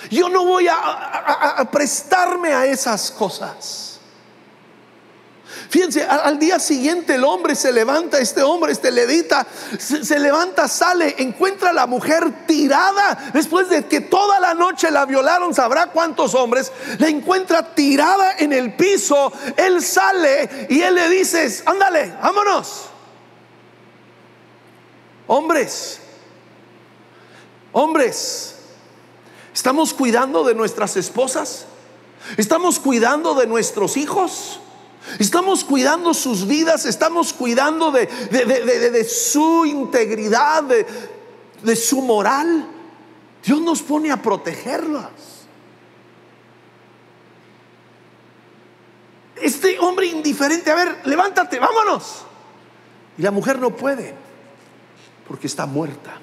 Yo 0.10 0.29
no 0.29 0.45
voy 0.45 0.67
a, 0.67 1.67
prestarme 1.71 2.53
a 2.53 2.65
esas 2.65 3.12
cosas. 3.12 3.99
Fíjense, 5.69 6.03
al, 6.03 6.39
día 6.39 6.60
siguiente 6.60 7.15
el 7.15 7.25
hombre 7.25 7.55
se 7.55 7.73
levanta, 7.73 8.19
este 8.19 8.41
hombre, 8.41 8.71
este 8.71 8.91
levita, 8.91 9.45
se, 9.77 10.19
levanta, 10.19 10.67
sale, 10.67 11.15
encuentra 11.17 11.71
a 11.71 11.73
la 11.73 11.88
mujer 11.88 12.45
tirada, 12.45 13.31
después 13.33 13.69
de 13.69 13.86
que 13.86 14.01
toda 14.01 14.39
la 14.39 14.53
noche 14.53 14.91
la 14.91 15.05
violaron, 15.05 15.53
sabrá 15.53 15.88
cuántos 15.88 16.36
hombres, 16.36 16.71
la 16.99 17.10
encuentra 17.10 17.73
tirada 17.73 18.36
en 18.38 18.53
el 18.53 18.75
piso, 18.75 19.33
él 19.57 19.81
sale 19.83 20.67
y 20.69 20.81
él 20.81 20.95
le 20.95 21.10
dice, 21.10 21.63
ándale, 21.65 22.13
vámonos. 22.21 22.86
Hombres, 25.27 25.99
hombres, 27.73 28.56
¿estamos 29.57 29.91
cuidando 29.91 30.43
de 30.43 30.53
nuestras 30.53 30.95
esposas? 30.97 31.65
¿Estamos 32.37 32.79
cuidando 32.79 33.33
de 33.33 33.47
nuestros 33.47 33.97
hijos? 33.97 34.59
Estamos 35.17 35.63
cuidando 35.63 36.13
sus 36.13 36.45
vidas, 36.45 36.85
estamos 36.85 37.33
cuidando 37.33 37.91
de, 37.91 39.03
su 39.09 39.65
integridad, 39.65 40.61
de, 40.61 41.75
su 41.75 42.03
moral. 42.03 42.67
Dios 43.43 43.59
nos 43.61 43.81
pone 43.81 44.11
a 44.11 44.21
protegerlas. 44.21 45.09
Este 49.37 49.79
hombre 49.79 50.05
indiferente, 50.05 50.69
a 50.69 50.75
ver, 50.75 51.01
levántate, 51.05 51.57
vámonos. 51.57 52.25
Y 53.17 53.23
la 53.23 53.31
mujer 53.31 53.57
no 53.57 53.75
puede, 53.75 54.13
porque 55.27 55.47
está 55.47 55.65
muerta. 55.65 56.19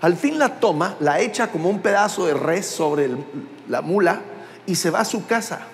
Al 0.00 0.16
fin 0.16 0.38
la 0.38 0.60
toma, 0.60 0.96
la 1.00 1.20
echa 1.20 1.50
como 1.50 1.68
un 1.68 1.80
pedazo 1.80 2.26
de 2.26 2.34
res 2.34 2.66
sobre 2.66 3.10
la 3.68 3.82
mula 3.82 4.22
y 4.66 4.74
se 4.74 4.90
va 4.90 5.00
a 5.00 5.04
su 5.04 5.26
casa 5.26 5.66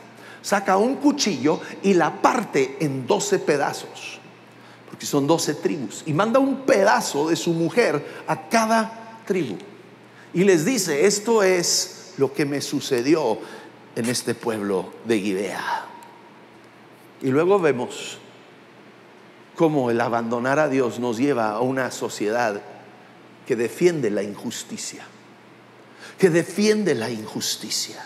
saca 0.47 0.77
un 0.77 0.95
cuchillo 0.95 1.61
y 1.83 1.95
la 1.95 2.23
parte 2.23 2.77
en 2.79 3.05
12 3.05 3.41
pedazos, 3.41 4.21
porque 4.89 5.05
son 5.05 5.27
12 5.27 5.55
tribus, 5.55 6.05
y 6.07 6.13
manda 6.13 6.39
un 6.39 6.61
pedazo 6.61 7.29
de 7.29 7.35
su 7.35 7.53
mujer 7.53 8.23
a 8.29 8.49
cada 8.49 9.19
tribu. 9.27 9.57
Y 10.33 10.45
les 10.45 10.65
dice, 10.65 11.05
esto 11.05 11.43
es 11.43 12.15
lo 12.17 12.33
que 12.33 12.45
me 12.45 12.61
sucedió 12.61 13.39
en 13.97 14.07
este 14.07 14.37
pueblo 14.37 14.93
de 15.05 15.19
Gibea. 15.19 15.85
Y 17.23 17.31
luego 17.31 17.59
vemos 17.59 18.19
cómo 19.57 19.91
el 19.91 20.01
abandonar 20.01 20.61
a 20.61 20.69
Dios 20.69 21.01
nos 21.01 21.19
lleva 21.19 21.51
a 21.51 21.61
una 21.61 21.91
sociedad 21.91 22.63
que 23.47 23.57
defiende 23.57 24.11
la 24.11 24.23
injusticia, 24.23 25.05
que 26.19 26.31
defiende 26.31 26.95
la 26.95 27.09
injusticia. 27.09 28.05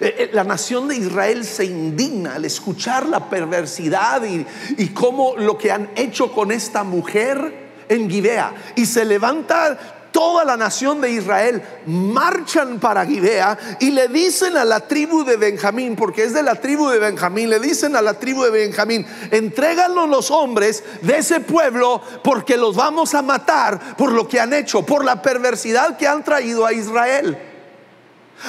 Eh, 0.00 0.14
eh, 0.18 0.30
la 0.32 0.42
nación 0.42 0.88
de 0.88 0.96
Israel 0.96 1.44
se 1.44 1.66
indigna 1.66 2.34
al 2.34 2.44
escuchar 2.44 3.06
la 3.06 3.28
perversidad 3.30 4.24
y, 4.24 4.44
y 4.76 4.88
cómo 4.88 5.36
lo 5.36 5.56
que 5.56 5.70
han 5.70 5.90
hecho 5.94 6.32
con 6.32 6.50
esta 6.50 6.82
mujer 6.82 7.64
en 7.88 8.10
Gibea. 8.10 8.54
Y 8.76 8.86
se 8.86 9.04
levanta 9.04 10.03
toda 10.14 10.44
la 10.44 10.56
nación 10.56 11.00
de 11.00 11.10
Israel, 11.10 11.60
marchan 11.86 12.78
para 12.78 13.04
Gibea 13.04 13.58
y 13.80 13.90
le 13.90 14.06
dicen 14.06 14.56
a 14.56 14.64
la 14.64 14.78
tribu 14.78 15.24
de 15.24 15.36
Benjamín, 15.36 15.96
porque 15.96 16.22
es 16.22 16.32
de 16.32 16.44
la 16.44 16.54
tribu 16.54 16.88
de 16.88 17.00
Benjamín, 17.00 17.50
le 17.50 17.58
dicen 17.58 17.96
a 17.96 18.00
la 18.00 18.14
tribu 18.14 18.44
de 18.44 18.50
Benjamín, 18.50 19.04
entréganos 19.32 20.08
los 20.08 20.30
hombres 20.30 20.84
de 21.02 21.18
ese 21.18 21.40
pueblo 21.40 22.00
porque 22.22 22.56
los 22.56 22.76
vamos 22.76 23.12
a 23.16 23.22
matar 23.22 23.96
por 23.96 24.12
lo 24.12 24.28
que 24.28 24.38
han 24.38 24.52
hecho, 24.52 24.86
por 24.86 25.04
la 25.04 25.20
perversidad 25.20 25.96
que 25.96 26.06
han 26.06 26.22
traído 26.22 26.64
a 26.64 26.72
Israel. 26.72 27.36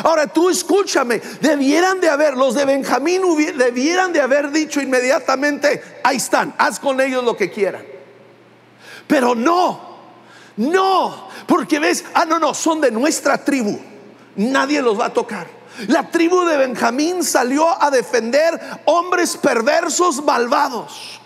Ahora 0.03 0.27
tú 0.27 0.51
escúchame, 0.51 1.19
debieran 1.41 1.99
de 1.99 2.09
haber, 2.09 2.37
los 2.37 2.53
de 2.53 2.65
Benjamín 2.65 3.23
debieran 3.57 4.13
de 4.13 4.21
haber 4.21 4.51
dicho 4.51 4.81
inmediatamente, 4.81 5.81
ahí 6.03 6.17
están, 6.17 6.53
haz 6.59 6.79
con 6.79 7.01
ellos 7.01 7.23
lo 7.23 7.35
que 7.35 7.49
quieran. 7.49 7.83
Pero 9.07 9.33
no, 9.33 9.94
no, 10.57 11.27
porque 11.47 11.79
ves, 11.79 12.05
ah, 12.13 12.25
no, 12.25 12.39
no, 12.39 12.53
son 12.53 12.81
de 12.81 12.91
nuestra 12.91 13.43
tribu, 13.43 13.79
nadie 14.35 14.81
los 14.81 14.99
va 14.99 15.05
a 15.05 15.13
tocar. 15.13 15.47
La 15.87 16.09
tribu 16.09 16.45
de 16.45 16.57
Benjamín 16.57 17.23
salió 17.23 17.81
a 17.81 17.91
defender 17.91 18.59
hombres 18.85 19.35
perversos, 19.35 20.23
malvados. 20.23 21.19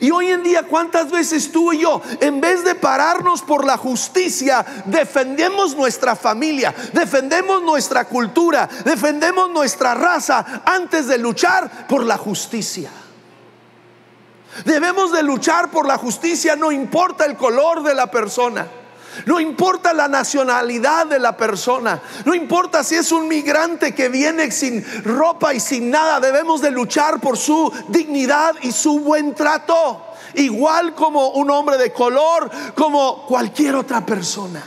Y 0.00 0.10
hoy 0.10 0.28
en 0.28 0.42
día, 0.42 0.62
¿cuántas 0.62 1.10
veces 1.10 1.50
tú 1.50 1.72
y 1.72 1.80
yo, 1.80 2.00
en 2.20 2.40
vez 2.40 2.64
de 2.64 2.74
pararnos 2.74 3.42
por 3.42 3.64
la 3.64 3.76
justicia, 3.76 4.64
defendemos 4.86 5.76
nuestra 5.76 6.14
familia, 6.14 6.74
defendemos 6.92 7.62
nuestra 7.62 8.04
cultura, 8.04 8.68
defendemos 8.84 9.50
nuestra 9.50 9.94
raza 9.94 10.62
antes 10.64 11.06
de 11.06 11.18
luchar 11.18 11.88
por 11.88 12.04
la 12.04 12.16
justicia? 12.16 12.90
Debemos 14.64 15.12
de 15.12 15.22
luchar 15.22 15.70
por 15.70 15.86
la 15.86 15.96
justicia, 15.96 16.56
no 16.56 16.72
importa 16.72 17.24
el 17.24 17.36
color 17.36 17.82
de 17.82 17.94
la 17.94 18.10
persona. 18.10 18.66
No 19.26 19.40
importa 19.40 19.92
la 19.92 20.08
nacionalidad 20.08 21.06
de 21.06 21.18
la 21.18 21.36
persona, 21.36 22.00
no 22.24 22.32
importa 22.32 22.84
si 22.84 22.94
es 22.94 23.10
un 23.10 23.26
migrante 23.26 23.92
que 23.92 24.08
viene 24.08 24.50
sin 24.52 24.84
ropa 25.04 25.52
y 25.52 25.60
sin 25.60 25.90
nada, 25.90 26.20
debemos 26.20 26.60
de 26.60 26.70
luchar 26.70 27.20
por 27.20 27.36
su 27.36 27.72
dignidad 27.88 28.54
y 28.62 28.70
su 28.70 29.00
buen 29.00 29.34
trato, 29.34 30.06
igual 30.34 30.94
como 30.94 31.30
un 31.30 31.50
hombre 31.50 31.76
de 31.76 31.92
color, 31.92 32.50
como 32.74 33.26
cualquier 33.26 33.74
otra 33.74 34.06
persona. 34.06 34.62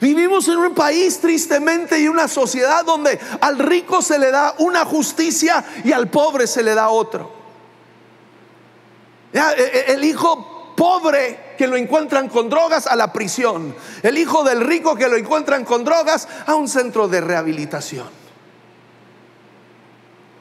Vivimos 0.00 0.48
en 0.48 0.56
un 0.56 0.74
país 0.74 1.20
tristemente 1.20 2.00
y 2.00 2.08
una 2.08 2.26
sociedad 2.26 2.84
donde 2.84 3.20
al 3.42 3.58
rico 3.58 4.00
se 4.00 4.18
le 4.18 4.30
da 4.30 4.54
una 4.58 4.86
justicia 4.86 5.62
y 5.84 5.92
al 5.92 6.08
pobre 6.08 6.46
se 6.46 6.62
le 6.62 6.74
da 6.74 6.88
otro. 6.88 7.41
E, 9.32 9.38
e, 9.38 9.92
el 9.92 10.04
hijo 10.04 10.74
pobre 10.76 11.54
que 11.56 11.66
lo 11.66 11.76
encuentran 11.76 12.28
con 12.28 12.48
drogas 12.48 12.86
a 12.86 12.96
la 12.96 13.12
prisión. 13.12 13.74
El 14.02 14.18
hijo 14.18 14.42
del 14.44 14.60
rico 14.60 14.96
que 14.96 15.08
lo 15.08 15.16
encuentran 15.16 15.64
con 15.64 15.84
drogas 15.84 16.28
a 16.46 16.54
un 16.54 16.68
centro 16.68 17.08
de 17.08 17.20
rehabilitación. 17.20 18.08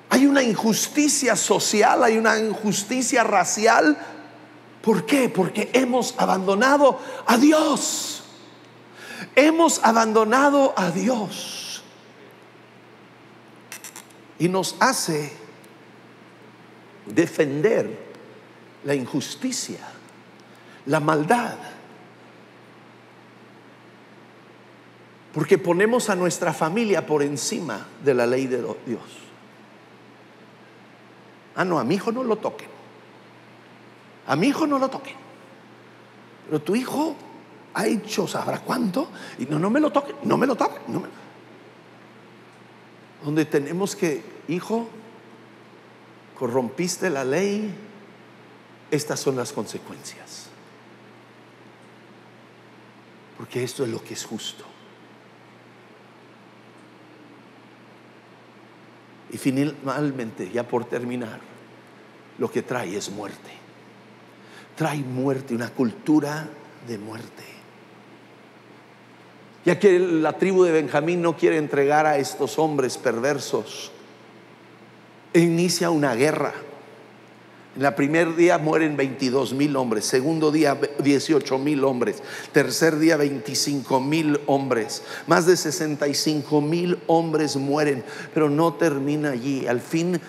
Hay 0.10 0.25
una 0.25 0.43
injusticia 0.43 1.36
social, 1.36 2.04
hay 2.04 2.17
una 2.17 2.38
injusticia 2.38 3.23
racial. 3.23 3.97
¿Por 4.82 5.06
qué? 5.06 5.30
Porque 5.30 5.69
hemos 5.73 6.15
abandonado 6.17 6.99
a 7.25 7.38
Dios. 7.38 8.23
Hemos 9.36 9.80
abandonado 9.84 10.73
a 10.75 10.91
Dios. 10.91 11.84
Y 14.38 14.49
nos 14.49 14.75
hace 14.80 15.32
defender 17.06 18.11
la 18.84 18.96
injusticia 18.96 19.80
la 20.86 21.00
maldad. 21.00 21.56
Porque 25.34 25.58
ponemos 25.58 26.10
a 26.10 26.15
nuestra 26.15 26.54
familia 26.54 27.06
por 27.06 27.24
encima 27.24 27.88
de 28.04 28.13
la 28.13 28.26
ley 28.26 28.48
de 28.48 28.58
Dios. 28.86 29.02
Ah, 31.56 31.63
no, 31.63 31.80
a 31.80 31.84
mi 31.84 31.96
hijo 31.96 32.12
no 32.12 32.24
lo 32.24 32.38
toquen. 32.38 32.70
A 34.28 34.36
mi 34.36 34.48
hijo 34.48 34.67
no 34.67 34.78
lo 34.78 34.89
toquen. 34.89 35.15
Pero 36.46 36.62
tu 36.62 36.76
hijo 36.76 37.15
ha 37.74 37.88
hecho, 37.88 38.28
sabrá 38.28 38.60
cuánto, 38.60 39.08
y 39.39 39.46
no, 39.46 39.58
no 39.58 39.70
me 39.70 39.80
lo 39.80 39.91
toquen, 39.91 40.15
no 40.24 40.38
me 40.38 40.48
lo 40.48 40.56
toquen. 40.56 40.82
Donde 43.24 43.46
tenemos 43.46 43.96
que, 43.96 44.24
hijo, 44.50 44.89
corrompiste 46.38 47.10
la 47.10 47.24
ley, 47.24 47.74
estas 48.91 49.19
son 49.19 49.36
las 49.36 49.51
consecuencias. 49.51 50.51
porque 53.41 53.63
esto 53.63 53.84
es 53.84 53.89
lo 53.89 54.04
que 54.04 54.13
es 54.13 54.23
justo. 54.23 54.63
Y 59.32 59.38
finalmente, 59.39 60.51
ya 60.51 60.62
por 60.62 60.86
terminar, 60.86 61.39
lo 62.38 62.51
que 62.51 62.62
trae 62.62 62.95
es 62.95 63.10
muerte. 63.10 63.49
Trae 64.75 64.99
muerte, 64.99 65.56
una 65.56 65.71
cultura 65.71 66.49
de 66.88 66.99
muerte. 66.99 67.43
Ya 69.65 69.80
que 69.80 69.97
la 69.97 70.38
tribu 70.38 70.63
de 70.63 70.73
Benjamín 70.73 71.23
no 71.23 71.36
quiere 71.36 71.58
entregar 71.58 72.06
a 72.06 72.19
estos 72.19 72.60
hombres 72.60 72.99
perversos, 72.99 73.91
inicia 75.34 75.89
una 75.89 76.13
guerra 76.13 76.54
en 77.75 77.86
el 77.86 77.93
primer 77.93 78.36
día 78.36 78.57
mueren 78.57 78.97
22 78.97 79.53
mil 79.53 79.75
hombres, 79.77 80.05
segundo 80.05 80.51
día 80.51 80.77
18 80.99 81.57
mil 81.57 81.84
hombres, 81.86 82.21
tercer 82.51 82.99
día 82.99 83.15
25 83.15 84.01
mil 84.01 84.41
hombres, 84.45 85.03
más 85.27 85.45
de 85.45 85.55
65 85.55 86.60
mil 86.62 86.99
hombres 87.07 87.55
mueren, 87.55 88.03
pero 88.34 88.49
no 88.49 88.73
termina 88.73 89.31
allí. 89.31 89.67
Al 89.67 89.79
fin 89.79 90.19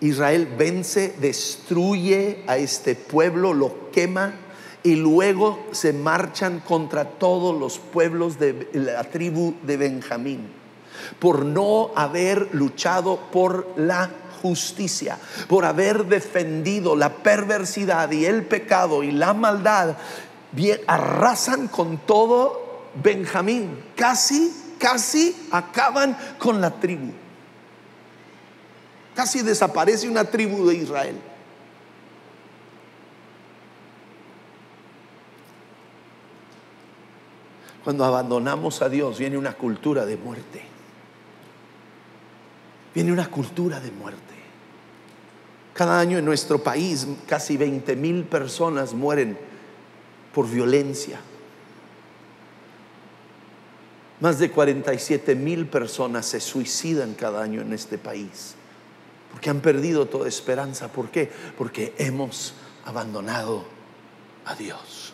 Israel 0.00 0.48
vence, 0.58 1.14
destruye 1.20 2.42
a 2.46 2.56
este 2.56 2.94
pueblo, 2.94 3.52
lo 3.52 3.90
quema 3.90 4.34
y 4.82 4.96
luego 4.96 5.66
se 5.72 5.92
marchan 5.92 6.60
contra 6.60 7.04
todos 7.04 7.58
los 7.58 7.78
pueblos 7.78 8.38
de 8.38 8.68
la 8.72 9.04
tribu 9.04 9.54
de 9.62 9.76
Benjamín 9.76 10.64
por 11.18 11.44
no 11.44 11.90
haber 11.94 12.54
luchado 12.54 13.18
por 13.32 13.66
la 13.76 14.10
justicia, 14.44 15.16
por 15.48 15.64
haber 15.64 16.04
defendido 16.04 16.94
la 16.96 17.14
perversidad 17.14 18.10
y 18.10 18.26
el 18.26 18.44
pecado 18.44 19.02
y 19.02 19.10
la 19.10 19.32
maldad, 19.32 19.96
arrasan 20.86 21.68
con 21.68 21.96
todo 21.96 22.90
Benjamín, 23.02 23.82
casi, 23.96 24.52
casi 24.78 25.34
acaban 25.50 26.14
con 26.38 26.60
la 26.60 26.70
tribu. 26.70 27.10
Casi 29.16 29.40
desaparece 29.40 30.10
una 30.10 30.24
tribu 30.24 30.66
de 30.66 30.74
Israel. 30.74 31.16
Cuando 37.82 38.04
abandonamos 38.04 38.82
a 38.82 38.90
Dios 38.90 39.18
viene 39.18 39.38
una 39.38 39.54
cultura 39.54 40.04
de 40.04 40.18
muerte. 40.18 40.62
Viene 42.94 43.10
una 43.10 43.26
cultura 43.28 43.80
de 43.80 43.90
muerte. 43.90 44.33
Cada 45.74 45.98
año 45.98 46.18
en 46.18 46.24
nuestro 46.24 46.62
país 46.62 47.06
casi 47.28 47.56
20 47.56 47.94
mil 47.96 48.24
personas 48.24 48.94
mueren 48.94 49.36
por 50.32 50.48
violencia. 50.48 51.20
Más 54.20 54.38
de 54.38 54.50
47 54.50 55.34
mil 55.34 55.66
personas 55.66 56.24
se 56.24 56.40
suicidan 56.40 57.14
cada 57.14 57.42
año 57.42 57.60
en 57.60 57.72
este 57.72 57.98
país 57.98 58.54
porque 59.34 59.50
han 59.50 59.60
perdido 59.60 60.06
toda 60.06 60.28
esperanza. 60.28 60.86
¿Por 60.86 61.10
qué? 61.10 61.28
Porque 61.58 61.92
hemos 61.98 62.54
abandonado 62.84 63.64
a 64.44 64.54
Dios. 64.54 65.12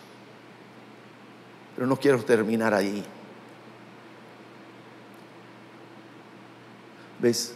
Pero 1.73 1.87
no 1.87 1.97
quiero 1.97 2.23
terminar 2.23 2.71
ahí. 2.71 3.03
¿Ves? 7.19 7.55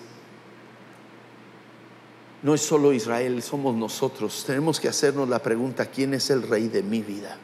No 2.46 2.54
es 2.54 2.62
solo 2.62 2.94
Israel, 2.94 3.42
somos 3.42 3.76
nosotros. 3.76 4.44
Tenemos 4.46 4.80
que 4.80 4.88
hacernos 4.88 5.28
la 5.28 5.40
pregunta, 5.40 5.88
¿quién 5.88 6.14
es 6.14 6.30
el 6.30 6.44
rey 6.44 6.68
de 6.68 6.84
mi 6.84 7.02
vida? 7.02 7.40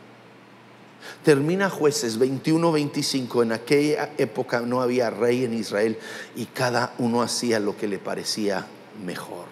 Termina 1.24 1.72
jueces 1.72 2.20
21-25, 2.20 3.42
en 3.42 3.52
aquella 3.52 4.12
época 4.20 4.60
no 4.60 4.80
había 4.80 5.10
rey 5.10 5.44
en 5.44 5.56
Israel 5.56 5.98
y 6.36 6.46
cada 6.46 6.94
uno 7.00 7.24
hacía 7.24 7.60
lo 7.60 7.76
que 7.76 7.88
le 7.88 7.98
parecía 7.98 8.68
mejor. 9.04 9.46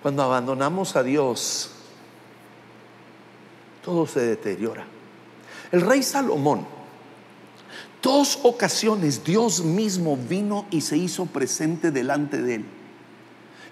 Cuando 0.00 0.22
abandonamos 0.22 0.94
a 0.94 1.02
Dios, 1.02 1.72
todo 3.84 4.06
se 4.06 4.20
deteriora. 4.20 4.86
El 5.72 5.80
rey 5.80 6.04
Salomón, 6.04 6.78
dos 8.02 8.38
ocasiones 8.42 9.24
Dios 9.24 9.62
mismo 9.62 10.16
vino 10.16 10.66
y 10.70 10.80
se 10.80 10.96
hizo 10.96 11.26
presente 11.26 11.90
delante 11.90 12.40
de 12.40 12.56
él 12.56 12.64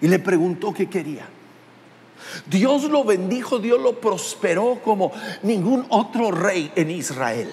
y 0.01 0.07
le 0.07 0.19
preguntó 0.19 0.73
qué 0.73 0.89
quería. 0.89 1.27
Dios 2.45 2.83
lo 2.83 3.03
bendijo, 3.03 3.59
Dios 3.59 3.79
lo 3.81 3.99
prosperó 3.99 4.79
como 4.83 5.11
ningún 5.43 5.85
otro 5.89 6.31
rey 6.31 6.71
en 6.75 6.91
Israel. 6.91 7.51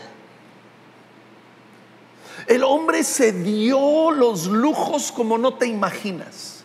El 2.47 2.63
hombre 2.63 3.03
se 3.03 3.33
dio 3.33 4.11
los 4.11 4.47
lujos 4.47 5.11
como 5.11 5.39
no 5.39 5.55
te 5.55 5.67
imaginas. 5.67 6.65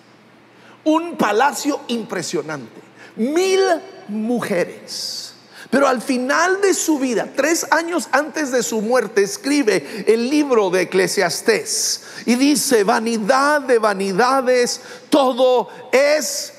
Un 0.83 1.15
palacio 1.15 1.79
impresionante. 1.87 2.81
Mil 3.15 3.61
mujeres. 4.07 5.30
Pero 5.71 5.87
al 5.87 6.01
final 6.01 6.59
de 6.59 6.73
su 6.73 6.99
vida, 6.99 7.29
tres 7.33 7.65
años 7.71 8.09
antes 8.11 8.51
de 8.51 8.61
su 8.61 8.81
muerte, 8.81 9.23
escribe 9.23 10.03
el 10.05 10.29
libro 10.29 10.69
de 10.69 10.81
Eclesiastés 10.81 12.03
y 12.25 12.35
dice, 12.35 12.83
vanidad 12.83 13.61
de 13.61 13.79
vanidades, 13.79 14.81
todo 15.09 15.69
es 15.93 16.51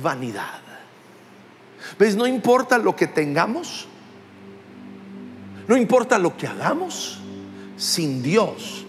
vanidad. 0.00 0.60
¿Ves? 1.98 2.14
No 2.14 2.28
importa 2.28 2.78
lo 2.78 2.94
que 2.94 3.08
tengamos, 3.08 3.88
no 5.66 5.76
importa 5.76 6.16
lo 6.16 6.36
que 6.36 6.46
hagamos, 6.46 7.18
sin 7.76 8.22
Dios, 8.22 8.86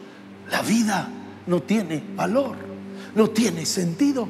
la 0.52 0.62
vida 0.62 1.10
no 1.48 1.64
tiene 1.64 2.04
valor, 2.16 2.56
no 3.16 3.32
tiene 3.32 3.66
sentido. 3.66 4.28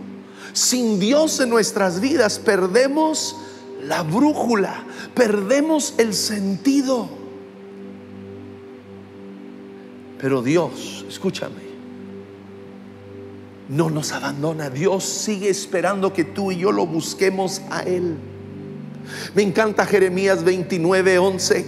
Sin 0.54 0.98
Dios 0.98 1.42
en 1.42 1.50
nuestras 1.50 2.00
vidas 2.00 2.40
perdemos 2.40 3.36
la 3.86 4.04
brújula, 4.04 4.84
perdemos 5.14 5.96
el 5.98 6.14
sentido. 6.14 7.10
Pero 10.20 10.42
Dios, 10.42 11.06
escúchame, 11.08 11.72
no 13.70 13.90
nos 13.90 14.12
abandona. 14.12 14.70
Dios 14.70 15.04
sigue 15.04 15.50
esperando 15.50 16.14
que 16.14 16.24
tú 16.24 16.52
y 16.52 16.58
yo 16.58 16.72
lo 16.72 16.86
busquemos 16.86 17.62
a 17.70 17.82
Él. 17.82 18.16
Me 19.34 19.42
encanta 19.42 19.86
Jeremías 19.86 20.44
29, 20.44 21.18
11. 21.18 21.66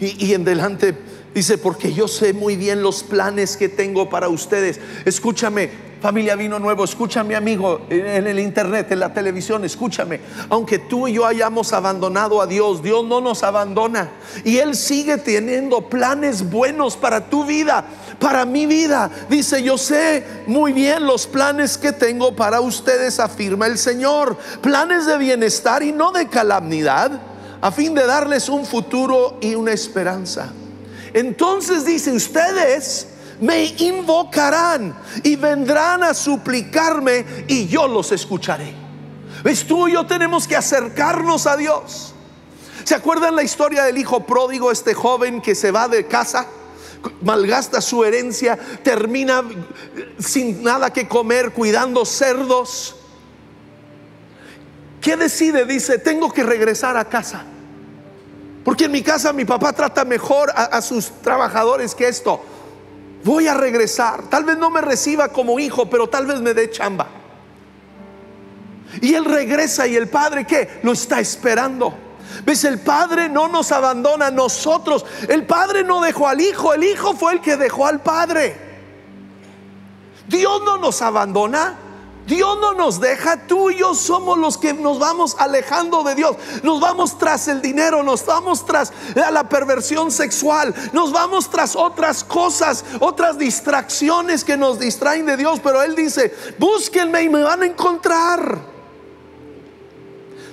Y, 0.00 0.26
y 0.26 0.34
en 0.34 0.44
delante 0.44 0.96
Dice, 1.36 1.58
porque 1.58 1.92
yo 1.92 2.08
sé 2.08 2.32
muy 2.32 2.56
bien 2.56 2.80
los 2.80 3.02
planes 3.02 3.58
que 3.58 3.68
tengo 3.68 4.08
para 4.08 4.30
ustedes. 4.30 4.80
Escúchame, 5.04 5.68
familia 6.00 6.36
Vino 6.36 6.58
Nuevo, 6.58 6.84
escúchame 6.84 7.34
amigo 7.34 7.82
en 7.88 8.26
el 8.26 8.38
internet, 8.38 8.92
en 8.92 9.00
la 9.00 9.12
televisión, 9.12 9.64
escúchame. 9.64 10.20
Aunque 10.48 10.78
tú 10.78 11.08
y 11.08 11.14
yo 11.14 11.26
hayamos 11.26 11.72
abandonado 11.72 12.40
a 12.40 12.46
Dios, 12.46 12.82
Dios 12.82 13.04
no 13.04 13.20
nos 13.20 13.42
abandona. 13.42 14.10
Y 14.44 14.58
Él 14.58 14.76
sigue 14.76 15.16
teniendo 15.18 15.88
planes 15.88 16.48
buenos 16.48 16.96
para 16.96 17.28
tu 17.28 17.44
vida, 17.44 17.84
para 18.18 18.44
mi 18.44 18.66
vida. 18.66 19.10
Dice, 19.28 19.62
yo 19.62 19.78
sé 19.78 20.24
muy 20.46 20.72
bien 20.72 21.06
los 21.06 21.26
planes 21.26 21.78
que 21.78 21.92
tengo 21.92 22.36
para 22.36 22.60
ustedes, 22.60 23.18
afirma 23.18 23.66
el 23.66 23.78
Señor. 23.78 24.36
Planes 24.60 25.06
de 25.06 25.18
bienestar 25.18 25.82
y 25.82 25.92
no 25.92 26.12
de 26.12 26.28
calamidad, 26.28 27.20
a 27.60 27.72
fin 27.72 27.94
de 27.94 28.06
darles 28.06 28.48
un 28.48 28.66
futuro 28.66 29.38
y 29.40 29.54
una 29.54 29.72
esperanza. 29.72 30.52
Entonces 31.14 31.86
dice, 31.86 32.12
ustedes 32.12 33.08
me 33.40 33.64
invocarán 33.78 34.96
y 35.22 35.36
vendrán 35.36 36.02
a 36.02 36.14
suplicarme 36.14 37.24
y 37.48 37.66
yo 37.66 37.86
los 37.88 38.12
escucharé. 38.12 38.74
¿Ves 39.44 39.66
tú 39.66 39.88
y 39.88 39.92
yo 39.92 40.06
tenemos 40.06 40.48
que 40.48 40.56
acercarnos 40.56 41.46
a 41.46 41.56
Dios? 41.56 42.14
¿Se 42.84 42.94
acuerdan 42.94 43.36
la 43.36 43.42
historia 43.42 43.84
del 43.84 43.98
hijo 43.98 44.24
pródigo, 44.24 44.70
este 44.70 44.94
joven 44.94 45.40
que 45.40 45.54
se 45.54 45.70
va 45.70 45.88
de 45.88 46.06
casa? 46.06 46.46
malgasta 47.22 47.80
su 47.80 48.04
herencia, 48.04 48.58
termina 48.82 49.42
sin 50.18 50.62
nada 50.62 50.92
que 50.92 51.06
comer, 51.08 51.52
cuidando 51.52 52.04
cerdos. 52.04 52.96
¿Qué 55.00 55.16
decide? 55.16 55.64
Dice, 55.64 55.98
tengo 55.98 56.32
que 56.32 56.42
regresar 56.42 56.96
a 56.96 57.04
casa. 57.04 57.44
Porque 58.64 58.86
en 58.86 58.92
mi 58.92 59.02
casa 59.02 59.32
mi 59.32 59.44
papá 59.44 59.72
trata 59.72 60.04
mejor 60.04 60.52
a, 60.54 60.82
sus 60.82 61.10
trabajadores 61.22 61.94
que 61.94 62.08
esto. 62.08 62.42
Voy 63.26 63.48
a 63.48 63.54
regresar. 63.54 64.28
Tal 64.28 64.44
vez 64.44 64.56
no 64.56 64.70
me 64.70 64.80
reciba 64.80 65.30
como 65.30 65.58
hijo, 65.58 65.90
pero 65.90 66.08
tal 66.08 66.26
vez 66.26 66.40
me 66.40 66.54
dé 66.54 66.70
chamba. 66.70 67.08
Y 69.00 69.14
él 69.14 69.24
regresa 69.24 69.84
y 69.88 69.96
el 69.96 70.08
padre 70.08 70.46
que 70.46 70.78
lo 70.84 70.92
está 70.92 71.18
esperando. 71.18 71.92
¿Ves? 72.44 72.62
El 72.62 72.78
padre 72.78 73.28
no 73.28 73.48
nos 73.48 73.72
abandona 73.72 74.28
a 74.28 74.30
nosotros. 74.30 75.04
El 75.28 75.44
padre 75.44 75.82
no 75.82 76.00
dejó 76.00 76.28
al 76.28 76.40
hijo, 76.40 76.72
el 76.72 76.84
hijo 76.84 77.16
fue 77.16 77.32
el 77.32 77.40
que 77.40 77.56
dejó 77.56 77.88
al 77.88 78.00
padre. 78.00 78.56
Dios 80.28 80.62
no 80.64 80.78
nos 80.78 81.02
abandona. 81.02 81.80
Dios 82.26 82.58
no 82.60 82.74
nos 82.74 83.00
deja, 83.00 83.46
tú 83.46 83.70
y 83.70 83.78
yo 83.78 83.94
somos 83.94 84.36
los 84.36 84.58
que 84.58 84.74
nos 84.74 84.98
vamos 84.98 85.36
alejando 85.38 86.02
de 86.02 86.16
Dios. 86.16 86.36
Nos 86.64 86.80
vamos 86.80 87.16
tras 87.18 87.46
el 87.46 87.62
dinero, 87.62 88.02
nos 88.02 88.26
vamos 88.26 88.66
tras 88.66 88.92
la 89.14 89.48
perversión 89.48 90.10
sexual, 90.10 90.74
nos 90.92 91.12
vamos 91.12 91.48
tras 91.48 91.76
otras 91.76 92.24
cosas, 92.24 92.84
otras 92.98 93.38
distracciones 93.38 94.42
que 94.42 94.56
nos 94.56 94.80
distraen 94.80 95.26
de 95.26 95.36
Dios. 95.36 95.60
Pero 95.62 95.82
Él 95.82 95.94
dice, 95.94 96.34
búsquenme 96.58 97.22
y 97.22 97.28
me 97.28 97.42
van 97.42 97.62
a 97.62 97.66
encontrar. 97.66 98.58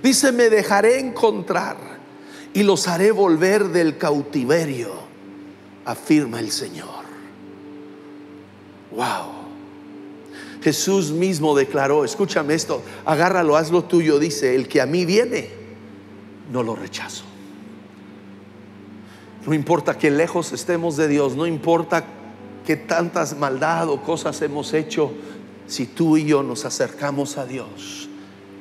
Dice, 0.04 0.32
me 0.32 0.50
dejaré 0.50 1.00
encontrar 1.00 1.78
y 2.54 2.62
los 2.62 2.88
haré 2.88 3.12
volver 3.12 3.70
del 3.70 3.98
cautiverio, 3.98 4.92
afirma 5.86 6.40
el 6.40 6.52
Señor. 6.52 7.04
Wow. 8.92 9.43
Jesús 10.64 11.12
mismo 11.12 11.56
declaró, 11.56 12.06
escúchame 12.06 12.54
esto, 12.54 12.82
agárralo, 13.04 13.58
hazlo 13.58 13.84
tuyo, 13.84 14.18
dice, 14.18 14.56
el 14.56 14.70
que 14.70 14.80
a 14.80 14.86
mí 14.86 15.04
viene, 15.04 15.50
no 16.54 16.64
lo 16.64 16.74
rechazo. 16.74 17.26
No 19.46 19.54
importa 19.54 19.98
que 19.98 20.10
lejos 20.10 20.54
estemos 20.54 20.96
de 20.96 21.10
Dios, 21.10 21.36
no 21.36 21.46
importa 21.46 22.06
que 22.66 22.78
tantas 22.78 23.38
maldad 23.38 23.90
o 23.90 24.02
cosas 24.02 24.42
hemos 24.42 24.74
hecho, 24.74 25.12
si 25.68 25.86
tú 25.86 26.16
y 26.16 26.24
yo 26.24 26.44
nos 26.44 26.64
acercamos 26.64 27.38
a 27.38 27.46
Dios, 27.46 28.08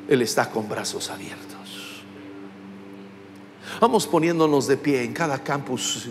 Él 0.08 0.22
está 0.22 0.50
con 0.50 0.68
brazos 0.68 1.08
abiertos. 1.08 2.02
Vamos 3.80 4.08
poniéndonos 4.08 4.66
de 4.66 4.76
pie 4.76 5.04
en 5.04 5.12
cada 5.12 5.38
campus. 5.38 6.08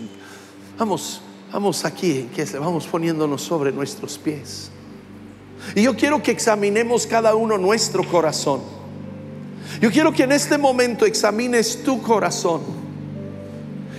Vamos, 0.78 1.20
vamos 1.52 1.84
aquí 1.84 2.20
en 2.20 2.30
que 2.30 2.44
vamos 2.58 2.86
poniéndonos 2.86 3.42
sobre 3.42 3.72
nuestros 3.72 4.16
pies. 4.16 4.70
Y 5.74 5.82
yo 5.82 5.96
quiero 5.96 6.22
que 6.22 6.30
examinemos 6.30 7.06
cada 7.06 7.34
uno 7.34 7.58
nuestro 7.58 8.06
corazón. 8.06 8.60
Yo 9.80 9.90
quiero 9.90 10.12
que 10.12 10.24
en 10.24 10.32
este 10.32 10.58
momento 10.58 11.06
examines 11.06 11.82
tu 11.82 12.02
corazón. 12.02 12.60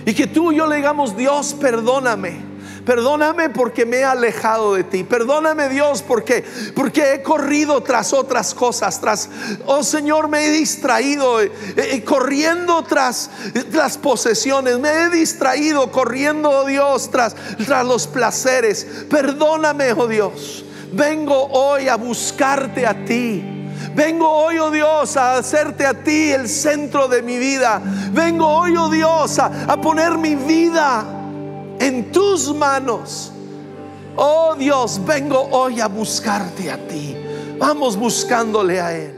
Y 0.06 0.14
que 0.14 0.26
tú 0.26 0.52
y 0.52 0.56
yo 0.56 0.66
le 0.66 0.76
digamos, 0.76 1.16
Dios, 1.16 1.54
perdóname. 1.58 2.54
Perdóname 2.84 3.48
porque 3.48 3.86
me 3.86 3.98
he 3.98 4.04
alejado 4.04 4.74
de 4.74 4.84
ti. 4.84 5.04
Perdóname 5.04 5.70
Dios 5.70 6.02
porque 6.02 6.44
porque 6.74 7.14
he 7.14 7.22
corrido 7.22 7.82
tras 7.82 8.12
otras 8.12 8.54
cosas, 8.54 9.00
tras 9.00 9.30
oh 9.64 9.82
Señor, 9.82 10.28
me 10.28 10.46
he 10.46 10.50
distraído 10.50 11.40
eh, 11.40 11.50
eh, 11.76 12.04
corriendo 12.04 12.82
tras 12.82 13.30
las 13.72 13.96
posesiones, 13.96 14.78
me 14.78 14.90
he 14.90 15.08
distraído 15.08 15.90
corriendo, 15.90 16.50
oh 16.50 16.66
Dios, 16.66 17.10
tras 17.10 17.34
tras 17.64 17.86
los 17.86 18.06
placeres. 18.06 18.86
Perdóname, 19.08 19.92
oh 19.94 20.06
Dios. 20.06 20.64
Vengo 20.94 21.48
hoy 21.50 21.88
a 21.88 21.96
buscarte 21.96 22.86
a 22.86 23.04
ti. 23.04 23.42
Vengo 23.94 24.28
hoy, 24.28 24.58
oh 24.58 24.70
Dios, 24.70 25.16
a 25.16 25.36
hacerte 25.36 25.86
a 25.86 25.94
ti 25.94 26.30
el 26.30 26.48
centro 26.48 27.08
de 27.08 27.22
mi 27.22 27.38
vida. 27.38 27.80
Vengo 28.12 28.46
hoy, 28.46 28.76
oh 28.76 28.88
Dios, 28.88 29.38
a, 29.38 29.76
poner 29.80 30.18
mi 30.18 30.34
vida 30.34 31.04
en 31.78 32.10
tus 32.10 32.54
manos. 32.54 33.32
Oh 34.16 34.54
Dios, 34.56 35.00
vengo 35.04 35.48
hoy 35.50 35.80
a 35.80 35.88
buscarte 35.88 36.70
a 36.70 36.76
ti. 36.88 37.16
Vamos 37.58 37.96
buscándole 37.96 38.80
a 38.80 38.92
Él. 38.96 39.13